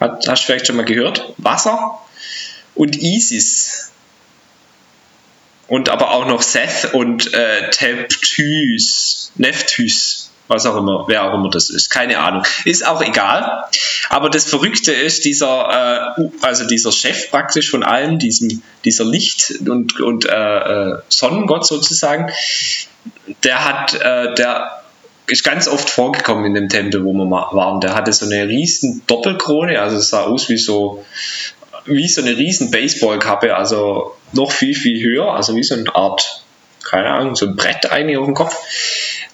[0.00, 1.34] Hast du vielleicht schon mal gehört?
[1.38, 1.98] Wasser.
[2.74, 3.90] Und Isis.
[5.66, 9.32] Und aber auch noch Seth und äh, Teptys.
[9.34, 10.17] Nephthys.
[10.48, 11.90] Was auch immer, wer auch immer das ist.
[11.90, 12.42] Keine Ahnung.
[12.64, 13.64] Ist auch egal.
[14.08, 19.60] Aber das Verrückte ist, dieser, äh, also dieser Chef praktisch von allen, diesem, dieser Licht-
[19.68, 22.32] und, und äh, äh, Sonnengott sozusagen,
[23.44, 24.82] der hat, äh, der
[25.26, 27.80] ist ganz oft vorgekommen in dem Tempel, wo wir waren.
[27.80, 31.04] Der hatte so eine riesen Doppelkrone, also es sah aus wie so,
[31.84, 36.42] wie so eine riesen Baseballkappe, also noch viel, viel höher, also wie so eine Art,
[36.82, 38.56] keine Ahnung, so ein Brett eigentlich auf dem Kopf.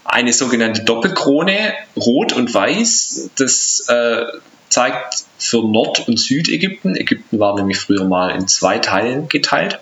[0.04, 4.24] Eine sogenannte Doppelkrone, rot und weiß, das äh,
[4.68, 6.96] zeigt für Nord- und Südägypten.
[6.96, 9.78] Ägypten war nämlich früher mal in zwei Teilen geteilt.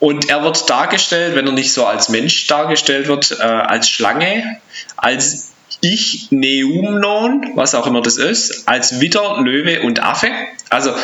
[0.00, 4.60] Und er wird dargestellt, wenn er nicht so als Mensch dargestellt wird, äh, als Schlange,
[4.96, 10.30] als Ichneumnon, was auch immer das ist, als Widder, Löwe und Affe.
[10.70, 10.94] Also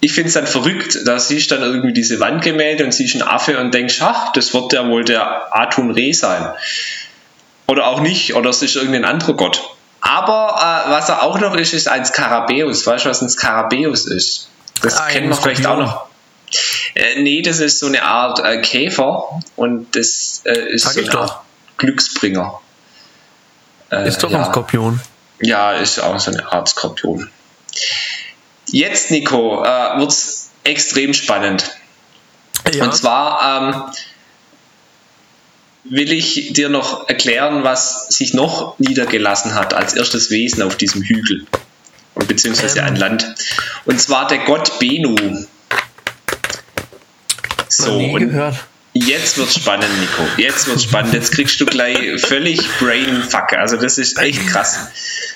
[0.00, 3.26] ich finde es dann verrückt, da siehst du dann irgendwie diese Wandgemälde und siehst einen
[3.26, 6.50] Affe und denkst, ach, das wird ja wohl der Atun Re sein.
[7.66, 9.70] Oder auch nicht, oder es ist irgendein anderer Gott.
[10.00, 12.86] Aber äh, was er auch noch ist, ist ein Skarabäus.
[12.86, 14.48] Weißt du, was ein Skarabäus ist?
[14.82, 16.06] Das Ein kennt man vielleicht auch noch.
[16.94, 21.00] Äh, nee, das ist so eine Art äh, Käfer und das äh, ist Sag so
[21.00, 21.20] eine doch.
[21.20, 21.40] Art
[21.78, 22.60] Glücksbringer.
[23.90, 24.38] Äh, Ist doch ja.
[24.38, 25.00] ein Skorpion.
[25.40, 27.30] Ja, ist auch so eine Art Skorpion.
[28.70, 31.76] Jetzt, Nico, äh, wird es extrem spannend.
[32.72, 32.84] Ja.
[32.84, 33.82] Und zwar ähm,
[35.84, 41.02] will ich dir noch erklären, was sich noch niedergelassen hat als erstes Wesen auf diesem
[41.02, 41.46] Hügel.
[42.14, 42.86] Und beziehungsweise Ähm.
[42.86, 43.34] ein Land.
[43.84, 45.14] Und zwar der Gott Benu.
[47.68, 48.56] So, nie und gehört.
[49.04, 50.22] Jetzt wird's spannend, Nico.
[50.38, 51.12] Jetzt wird's spannend.
[51.12, 53.52] Jetzt kriegst du gleich völlig Brainfuck.
[53.52, 54.88] Also das ist echt krass.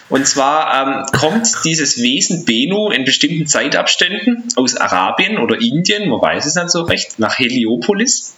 [0.09, 6.23] Und zwar ähm, kommt dieses Wesen Benu in bestimmten Zeitabständen aus Arabien oder Indien, man
[6.23, 8.35] weiß es nicht so recht, nach Heliopolis.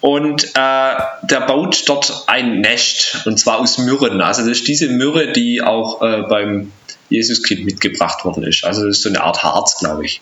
[0.00, 4.20] Und äh, der baut dort ein Nest, und zwar aus Myrren.
[4.20, 6.72] Also das ist diese Myrre, die auch äh, beim
[7.08, 8.64] Jesuskind mitgebracht worden ist.
[8.64, 10.20] Also das ist so eine Art Harz, glaube ich.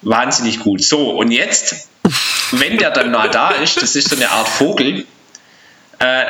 [0.00, 0.82] Wahnsinnig gut.
[0.82, 1.90] So, und jetzt,
[2.52, 5.06] wenn der dann mal da ist, das ist so eine Art Vogel,
[5.98, 6.24] äh,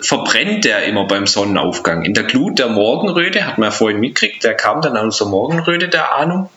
[0.00, 2.04] verbrennt der immer beim Sonnenaufgang.
[2.04, 5.28] In der Glut der Morgenröte, hat man ja vorhin mitgekriegt, der kam dann aus der
[5.28, 6.50] Morgenröte der Ahnung.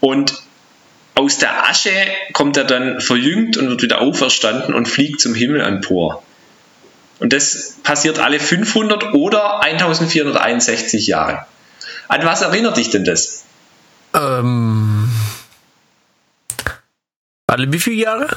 [0.00, 0.34] Und
[1.14, 1.92] aus der Asche
[2.32, 6.22] kommt er dann verjüngt und wird wieder auferstanden und fliegt zum Himmel empor.
[7.18, 11.44] Und das passiert alle 500 oder 1461 Jahre.
[12.08, 13.44] An was erinnert dich denn das?
[14.14, 15.08] Ähm.
[17.50, 18.28] Alle wie viele Jahre?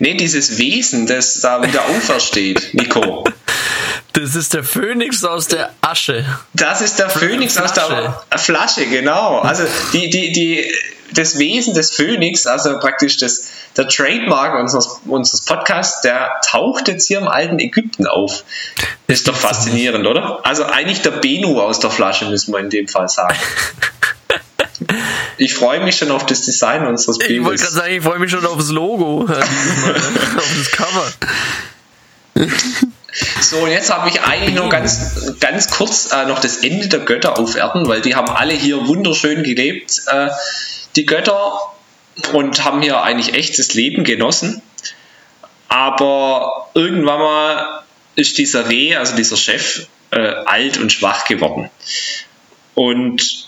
[0.00, 3.24] Nee, dieses Wesen, das da wieder aufersteht, Nico.
[4.12, 6.24] Das ist der Phönix aus der Asche.
[6.52, 8.14] Das ist der Phönix aus der Flasche.
[8.38, 9.38] Flasche, genau.
[9.38, 10.72] Also die, die, die,
[11.14, 17.06] das Wesen des Phönix, also praktisch das, der Trademark unseres, unseres Podcasts, der taucht jetzt
[17.06, 18.42] hier im alten Ägypten auf.
[19.06, 20.40] Ist doch faszinierend, oder?
[20.44, 23.38] Also eigentlich der Benu aus der Flasche, müssen wir in dem Fall sagen.
[25.38, 27.60] Ich freue mich schon auf das Design unseres Ich wollte Bildes.
[27.62, 29.26] gerade sagen, ich freue mich schon aufs Logo.
[29.28, 29.94] äh, dieses Mal,
[30.38, 31.12] auf das Cover.
[33.40, 37.00] So, und jetzt habe ich eigentlich nur ganz, ganz kurz äh, noch das Ende der
[37.00, 40.28] Götter auf Erden, weil die haben alle hier wunderschön gelebt, äh,
[40.96, 41.52] die Götter,
[42.32, 44.62] und haben hier eigentlich echtes Leben genossen.
[45.68, 47.82] Aber irgendwann mal
[48.14, 51.70] ist dieser Reh, also dieser Chef, äh, alt und schwach geworden.
[52.74, 53.41] Und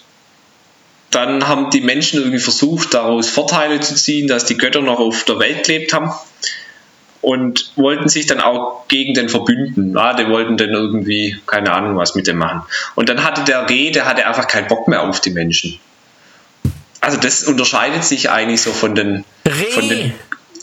[1.15, 5.25] dann haben die Menschen irgendwie versucht, daraus Vorteile zu ziehen, dass die Götter noch auf
[5.25, 6.13] der Welt gelebt haben
[7.21, 9.97] und wollten sich dann auch gegen den verbünden.
[9.97, 12.63] Ah, die wollten dann irgendwie, keine Ahnung, was mit dem machen.
[12.95, 15.79] Und dann hatte der Reh, der hatte einfach keinen Bock mehr auf die Menschen.
[17.01, 19.71] Also das unterscheidet sich eigentlich so von den, Reh.
[19.71, 20.15] von den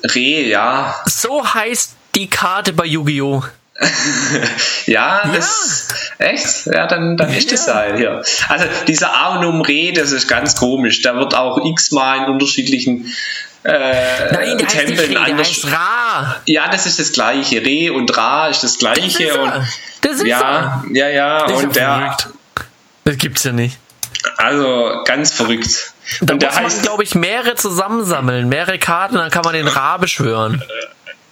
[0.04, 0.96] Reh, ja.
[1.06, 3.44] So heißt die Karte bei Yu-Gi-Oh!
[4.86, 5.32] Ja, Ja.
[5.34, 6.66] das echt?
[6.68, 7.74] Ja, dann, dann ist das Ja.
[7.76, 8.22] halt hier.
[8.50, 11.02] Also dieser Arnum Reh, das ist ganz komisch.
[11.02, 13.14] Der wird auch x-mal in unterschiedlichen
[13.64, 13.72] äh,
[14.32, 16.36] Nein, der heißt nicht Tempeln Reh, der heißt Ra.
[16.46, 17.64] Ja, das ist das gleiche.
[17.64, 19.24] Reh und Ra ist das Das gleiche.
[19.24, 19.52] ist und.
[20.02, 21.46] Das ist ja, ja, ja.
[21.46, 22.28] Das ist Und ja der, verrückt.
[23.04, 23.78] Das gibt's ja nicht.
[24.38, 25.94] also ganz verrückt.
[26.22, 29.68] Da und der muss man, glaube ich, mehrere zusammensammeln, mehrere Karten, dann kann man den
[29.68, 30.62] Ra beschwören.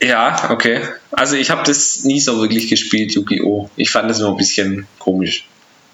[0.01, 0.81] Ja, okay.
[1.11, 3.69] Also ich habe das nie so wirklich gespielt, Yu-Gi-Oh!
[3.75, 5.45] Ich fand das nur ein bisschen komisch.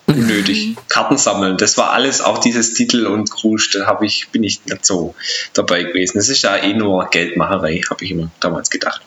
[0.07, 0.75] Unnötig.
[0.87, 4.63] Karten sammeln, das war alles, auch dieses Titel und Krusch, da hab ich, bin ich
[4.65, 5.15] nicht so
[5.53, 6.17] dabei gewesen.
[6.17, 9.01] Das ist ja eh nur Geldmacherei, habe ich immer damals gedacht.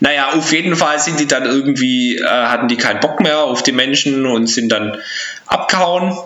[0.00, 3.62] Naja, auf jeden Fall sind die dann irgendwie, äh, hatten die keinen Bock mehr auf
[3.62, 4.98] die Menschen und sind dann
[5.46, 6.16] abgehauen.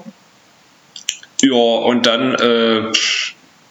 [1.41, 2.93] Ja, und dann äh,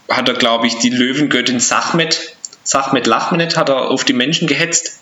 [0.09, 4.99] hat er, glaube ich, die Löwengöttin Sachmet, Sachmet Lachmenet, hat er auf die Menschen gehetzt.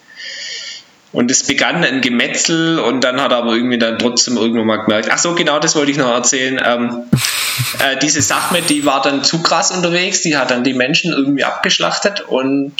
[1.11, 4.83] Und es begann ein Gemetzel und dann hat er aber irgendwie dann trotzdem irgendwann mal
[4.83, 6.61] gemerkt, ach so, genau das wollte ich noch erzählen.
[6.63, 7.03] Ähm,
[7.79, 11.43] äh, diese Sachmet, die war dann zu krass unterwegs, die hat dann die Menschen irgendwie
[11.43, 12.73] abgeschlachtet und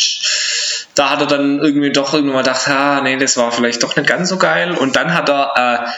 [0.94, 3.96] da hat er dann irgendwie doch irgendwann mal gedacht, ah, nee, das war vielleicht doch
[3.96, 4.74] nicht ganz so geil.
[4.74, 5.90] Und dann hat er, äh,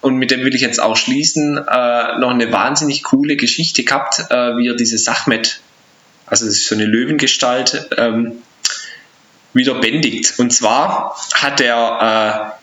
[0.00, 4.24] und mit dem will ich jetzt auch schließen, äh, noch eine wahnsinnig coole Geschichte gehabt,
[4.30, 5.60] äh, wie er diese Sachmet,
[6.34, 8.42] also das ist so eine Löwengestalt, ähm,
[9.52, 10.36] wieder bändigt.
[10.38, 12.58] Und zwar hat er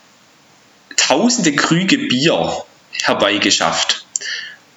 [0.89, 4.05] äh, tausende Krüge Bier herbeigeschafft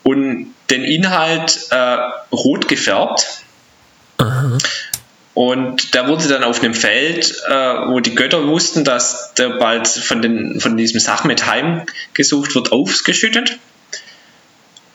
[0.05, 1.97] und den Inhalt äh,
[2.31, 3.27] rot gefärbt
[5.35, 9.89] Und der wurde dann auf einem Feld, äh, wo die Götter wussten, dass der bald
[9.89, 13.59] von, den, von diesem Sachmet heimgesucht wird, aufgeschüttet.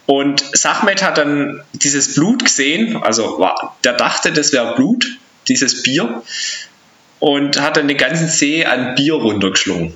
[0.10, 5.05] Und Sachmet hat dann dieses Blut gesehen, also war, der dachte, das wäre Blut,
[5.47, 6.24] dieses Bier,
[7.20, 9.93] und hat dann den ganzen See an Bier runtergeschlungen.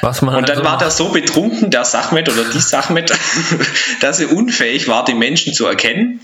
[0.00, 3.12] Was man Und dann so war der so betrunken, der Sachmet oder die Sachmet,
[4.00, 6.20] dass er unfähig war, die Menschen zu erkennen.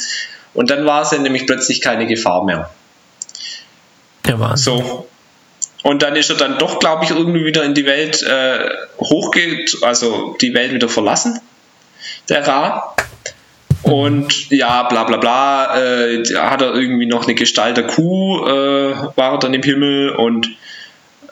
[0.55, 2.71] Und dann war es nämlich plötzlich keine Gefahr mehr.
[4.29, 4.77] Ja, Wahnsinn.
[4.79, 5.09] So.
[5.83, 9.79] Und dann ist er dann doch, glaube ich, irgendwie wieder in die Welt äh, hochgeht,
[9.83, 11.41] also die Welt wieder verlassen,
[12.31, 12.95] der Ra.
[13.83, 18.95] Und ja, bla bla bla, äh, hat er irgendwie noch eine Gestalt der Kuh, äh,
[19.17, 20.51] war er dann im Himmel und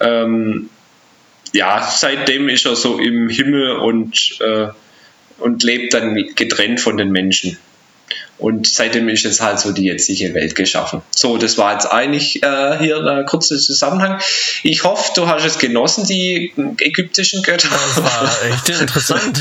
[0.01, 0.70] ähm,
[1.53, 4.68] ja, seitdem ist er so im Himmel und, äh,
[5.38, 7.59] und lebt dann getrennt von den Menschen.
[8.38, 11.02] Und seitdem ist jetzt halt so die jetzige Welt geschaffen.
[11.11, 14.20] So, das war jetzt eigentlich äh, hier der kurze Zusammenhang.
[14.62, 17.68] Ich hoffe, du hast es genossen, die ägyptischen Götter.
[17.68, 19.40] Das war echt interessant.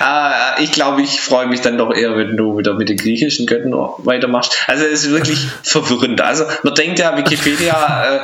[0.00, 3.46] äh, ich glaube, ich freue mich dann doch eher, wenn du wieder mit den griechischen
[3.46, 4.56] Göttern weitermachst.
[4.66, 6.20] Also es ist wirklich verwirrend.
[6.20, 8.20] Also man denkt ja, Wikipedia äh,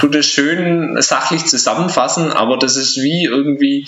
[0.00, 3.86] tut es schön sachlich zusammenfassen, aber das ist wie irgendwie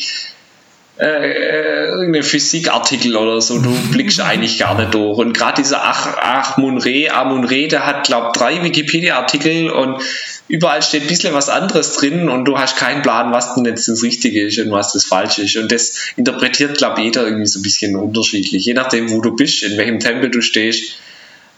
[0.99, 5.19] äh, irgendein Physikartikel oder so, du blickst eigentlich gar nicht durch.
[5.19, 10.03] Und gerade dieser Ach, Amun-Re, Amun-Re, der hat, glaube drei Wikipedia-Artikel und
[10.49, 13.87] überall steht ein bisschen was anderes drin und du hast keinen Plan, was denn jetzt
[13.87, 15.57] das Richtige ist und was das Falsche ist.
[15.57, 18.65] Und das interpretiert, glaube jeder irgendwie so ein bisschen unterschiedlich.
[18.65, 20.99] Je nachdem, wo du bist, in welchem Tempel du stehst,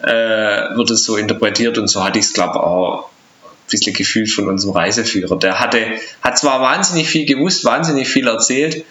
[0.03, 3.11] äh, wird es so interpretiert und so hatte ich es, glaube auch
[3.45, 5.39] ein bisschen gefühlt von unserem Reiseführer.
[5.39, 5.87] Der hatte,
[6.21, 8.85] hat zwar wahnsinnig viel gewusst, wahnsinnig viel erzählt,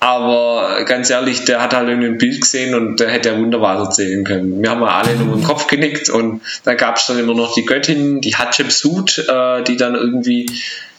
[0.00, 4.22] aber ganz ehrlich, der hat halt ein Bild gesehen und der hätte ja wunderbar erzählen
[4.24, 4.62] können.
[4.62, 7.54] Wir haben ja alle nur im Kopf genickt und da gab es dann immer noch
[7.54, 10.46] die Göttin, die Hatshepsut, äh, die dann irgendwie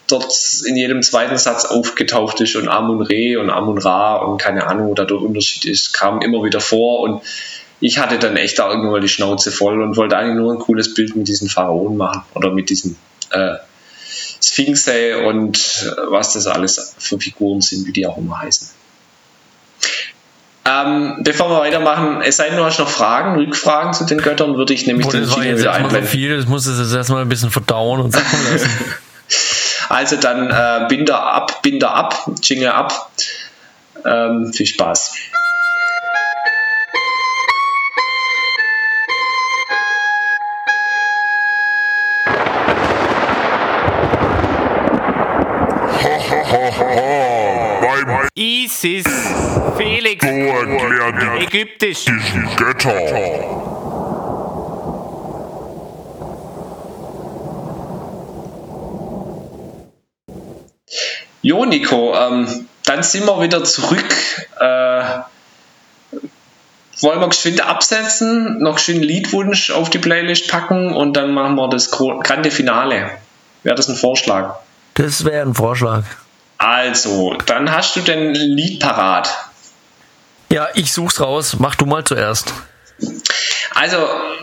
[0.08, 0.34] dort
[0.66, 4.90] in jedem zweiten Satz aufgetaucht ist und Amun Re und Amun Ra und keine Ahnung,
[4.90, 7.22] wo da der Unterschied ist, kam immer wieder vor und
[7.80, 10.60] ich hatte dann echt da irgendwann mal die Schnauze voll und wollte eigentlich nur ein
[10.60, 12.98] cooles Bild mit diesen Pharaonen machen oder mit diesen
[13.32, 13.56] äh,
[14.44, 18.79] Sphinxe und äh, was das alles für Figuren sind, wie die auch immer heißen.
[20.70, 24.56] Ähm, bevor wir weitermachen, es sei denn, du hast noch Fragen, Rückfragen zu den Göttern,
[24.56, 26.12] würde ich nämlich Boah, den das war Jingle jetzt wieder erstmal so einblenden.
[26.12, 28.70] viel, das muss es jetzt erstmal ein bisschen verdauen und sacken lassen.
[29.90, 33.12] Also dann äh, Binder ab, Binder ab, Jingle ab.
[34.06, 35.16] Ähm, viel Spaß.
[48.50, 49.06] Isis,
[49.78, 52.06] Felix, Ägyptisch,
[52.58, 52.92] Götter.
[61.44, 64.04] Jo, Nico, ähm, dann sind wir wieder zurück.
[64.60, 65.04] Äh,
[67.02, 71.70] wollen wir geschwind absetzen, noch schön Liedwunsch auf die Playlist packen und dann machen wir
[71.70, 73.12] das grande Finale.
[73.62, 74.56] Wäre das ein Vorschlag?
[74.96, 76.04] Das wäre ein Vorschlag.
[76.60, 79.34] Also, dann hast du den Lied parat.
[80.52, 81.56] Ja, ich such's raus.
[81.58, 82.54] Mach du mal zuerst.
[83.74, 83.98] Also,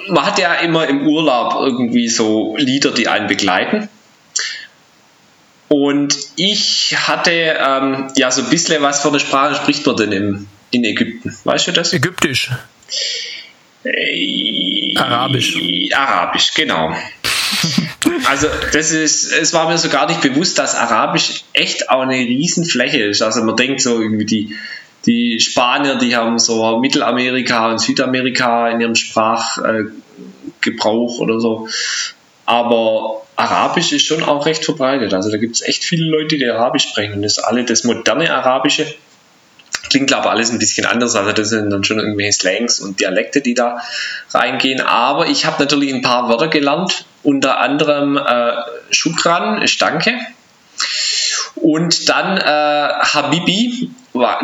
[0.09, 3.91] man hat ja immer im Urlaub irgendwie so Lieder, die einen begleiten.
[5.69, 10.13] Und ich hatte ähm, ja so ein bisschen, was für eine Sprache spricht man denn
[10.13, 11.37] im, in Ägypten?
[11.45, 11.93] Weißt du das?
[11.93, 12.51] Ägyptisch.
[14.97, 15.59] Arabisch.
[15.93, 16.97] Arabisch, genau.
[18.29, 22.15] Also das ist, es war mir so gar nicht bewusst, dass Arabisch echt auch eine
[22.15, 23.23] Riesenfläche ist.
[23.23, 24.57] Also man denkt so irgendwie die,
[25.07, 31.69] die Spanier, die haben so Mittelamerika und Südamerika in ihrem Sprachgebrauch äh, oder so.
[32.47, 35.13] Aber Arabisch ist schon auch recht verbreitet.
[35.15, 37.15] Also da gibt es echt viele Leute, die Arabisch sprechen.
[37.15, 38.87] Und das ist alle das moderne Arabische.
[39.89, 41.15] Klingt, glaube ich, alles ein bisschen anders.
[41.15, 43.81] Also das sind dann schon irgendwelche Slangs und Dialekte, die da
[44.33, 44.81] reingehen.
[44.81, 47.05] Aber ich habe natürlich ein paar Wörter gelernt.
[47.23, 48.53] Unter anderem äh,
[48.91, 50.19] Shukran ist Danke.
[51.55, 53.91] Und dann äh, Habibi,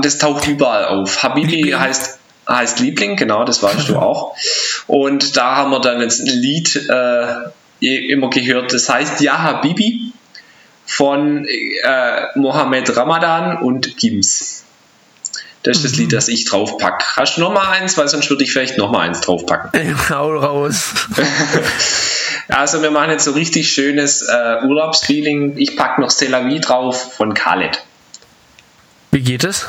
[0.01, 1.22] das taucht überall auf.
[1.22, 2.18] Habibi heißt,
[2.49, 4.34] heißt Liebling, genau, das weißt du auch.
[4.86, 10.12] Und da haben wir dann jetzt ein Lied äh, immer gehört, das heißt Ja Habibi
[10.84, 14.52] von äh, Mohammed Ramadan und Gims.
[15.63, 17.17] Das ist das Lied, das ich draufpack.
[17.17, 17.97] Hast du noch mal eins?
[17.97, 20.09] Weil sonst würde ich vielleicht noch mal eins draufpacken.
[20.11, 20.93] Hau raus.
[22.49, 25.57] Also wir machen jetzt so richtig schönes äh, Urlaubsfeeling.
[25.57, 27.83] Ich packe noch Selavi drauf von Khaled.
[29.11, 29.69] Wie geht es?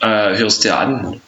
[0.00, 1.20] Äh, hörst dir an.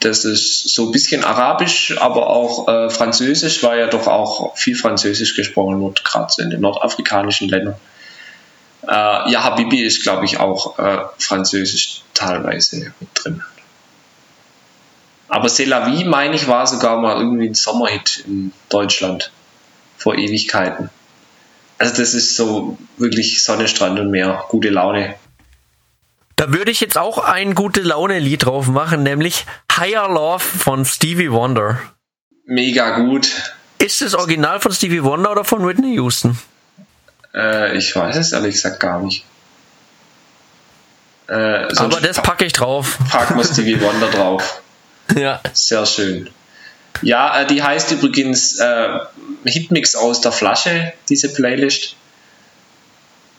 [0.00, 4.76] Das ist so ein bisschen Arabisch, aber auch äh, Französisch, weil ja doch auch viel
[4.76, 7.76] Französisch gesprochen wird, gerade so in den nordafrikanischen Ländern.
[8.88, 13.42] Äh, ja, Habibi ist, glaube ich, auch äh, Französisch teilweise mit drin.
[15.28, 19.32] Aber C'est la vie, meine ich, war sogar mal irgendwie ein Sommerhit in Deutschland
[19.96, 20.90] vor Ewigkeiten.
[21.78, 25.16] Also das ist so wirklich Sonne, Strand und Meer, gute Laune.
[26.36, 31.30] Da würde ich jetzt auch ein gute Laune-Lied drauf machen, nämlich Higher Love von Stevie
[31.30, 31.80] Wonder.
[32.46, 33.28] Mega gut.
[33.78, 36.38] Ist das Original von Stevie Wonder oder von Whitney Houston?
[37.34, 39.24] Äh, ich weiß es ehrlich gesagt gar nicht.
[41.26, 42.98] Äh, sonst Aber das packe ich drauf.
[43.10, 44.60] packen wir Stevie Wonder drauf.
[45.14, 45.42] Ja.
[45.52, 46.30] Sehr schön.
[47.02, 48.88] Ja, äh, die heißt übrigens äh,
[49.44, 51.94] Hitmix aus der Flasche, diese Playlist.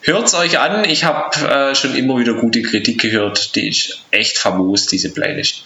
[0.01, 3.55] Hört's euch an, ich habe äh, schon immer wieder gute Kritik gehört.
[3.55, 5.63] Die ist echt famos, diese Playlist.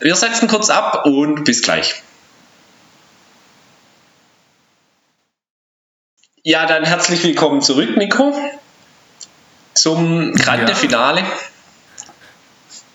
[0.00, 2.02] Wir setzen kurz ab und bis gleich.
[6.44, 8.36] Ja, dann herzlich willkommen zurück, Nico,
[9.74, 10.74] zum Grande Ja.
[10.74, 11.22] Finale.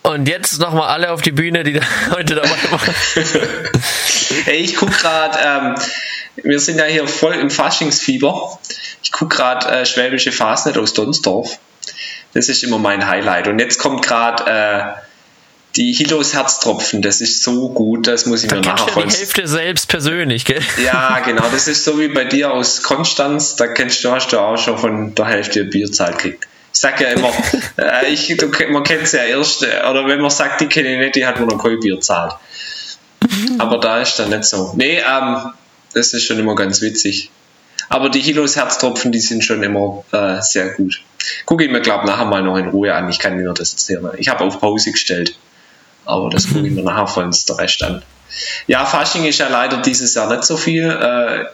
[0.02, 1.80] Und jetzt nochmal alle auf die Bühne, die da
[2.10, 2.94] heute dabei waren.
[4.44, 5.74] Hey, ich guck gerade, ähm,
[6.44, 8.58] wir sind ja hier voll im Faschingsfieber.
[9.02, 11.58] Ich guck gerade äh, Schwäbische Fasnet aus Donsdorf.
[12.34, 13.48] Das ist immer mein Highlight.
[13.48, 15.07] Und jetzt kommt gerade äh,
[15.76, 17.02] die Hilos Herztropfen.
[17.02, 20.44] Das ist so gut, das muss ich Da mir nachher ja die Hälfte selbst persönlich,
[20.44, 20.62] gell?
[20.84, 21.44] Ja, genau.
[21.50, 23.56] Das ist so wie bei dir aus Konstanz.
[23.56, 26.48] Da kennst du, hast du auch schon von der Hälfte Bierzeit gekriegt.
[26.72, 27.32] Ich sag ja immer,
[27.78, 30.92] äh, ich, du, man kennt es ja erst, äh, oder wenn man sagt, die kenne
[30.92, 32.34] ich nicht, die hat man noch kein Bier zahlt.
[33.58, 34.72] Aber da ist dann nicht so.
[34.76, 35.52] Nee, ähm,
[35.94, 37.30] das ist schon immer ganz witzig.
[37.88, 41.00] Aber die Hilos Herztropfen, die sind schon immer äh, sehr gut.
[41.46, 43.08] Gucke ich mir, glaube nachher mal noch in Ruhe an.
[43.08, 44.10] Ich kann mir das erzählen.
[44.18, 45.34] Ich habe auf Pause gestellt.
[46.08, 48.02] Aber das gucke ich mir nachher von uns Rest an.
[48.66, 50.84] Ja, Fasching ist ja leider dieses Jahr nicht so viel.
[50.88, 51.44] Äh,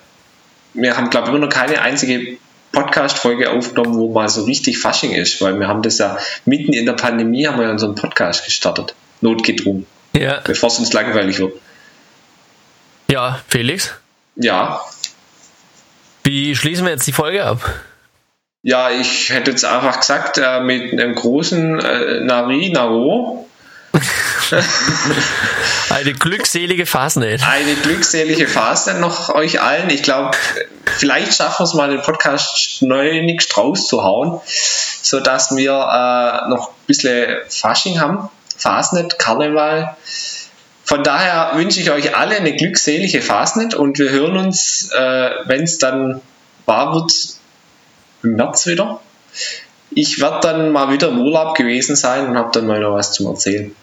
[0.75, 2.37] wir haben, glaube ich, immer noch keine einzige
[2.73, 6.87] Podcast-Folge aufgenommen, wo mal so richtig Fasching ist, weil wir haben das ja mitten in
[6.87, 8.95] der Pandemie haben wir ja unseren Podcast gestartet.
[9.21, 9.87] Notgedrungen,
[10.17, 10.41] Ja.
[10.45, 11.53] bevor es uns langweilig wird.
[13.11, 13.93] Ja, Felix.
[14.37, 14.81] Ja,
[16.25, 17.61] Wie schließen wir jetzt die Folge ab?
[18.63, 23.44] ja, ich hätte jetzt einfach gesagt, äh, mit einem großen äh, Nari, Naro,
[25.91, 27.43] Eine glückselige Fasnet.
[27.47, 29.91] eine glückselige Phase noch euch allen.
[29.91, 30.37] Ich glaube,
[30.87, 34.41] vielleicht schaffen wir es mal, den Podcast schleunigst rauszuhauen,
[35.03, 38.29] sodass wir äh, noch ein bisschen Fasching haben.
[38.57, 39.97] Fasnet, Karneval.
[40.85, 45.63] Von daher wünsche ich euch alle eine glückselige Fasnet und wir hören uns, äh, wenn
[45.63, 46.21] es dann
[46.67, 47.13] wahr wird,
[48.23, 49.01] im März wieder.
[49.91, 53.13] Ich werde dann mal wieder im Urlaub gewesen sein und habe dann mal noch was
[53.13, 53.75] zum Erzählen.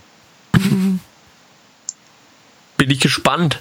[2.81, 3.59] Bin ich gespannt.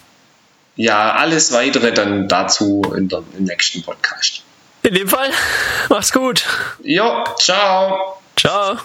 [0.76, 4.42] Ja, alles weitere dann dazu in der, im nächsten Podcast.
[4.82, 5.28] In dem Fall,
[5.90, 6.46] mach's gut.
[6.82, 8.18] Jo, ciao.
[8.34, 8.78] Ciao.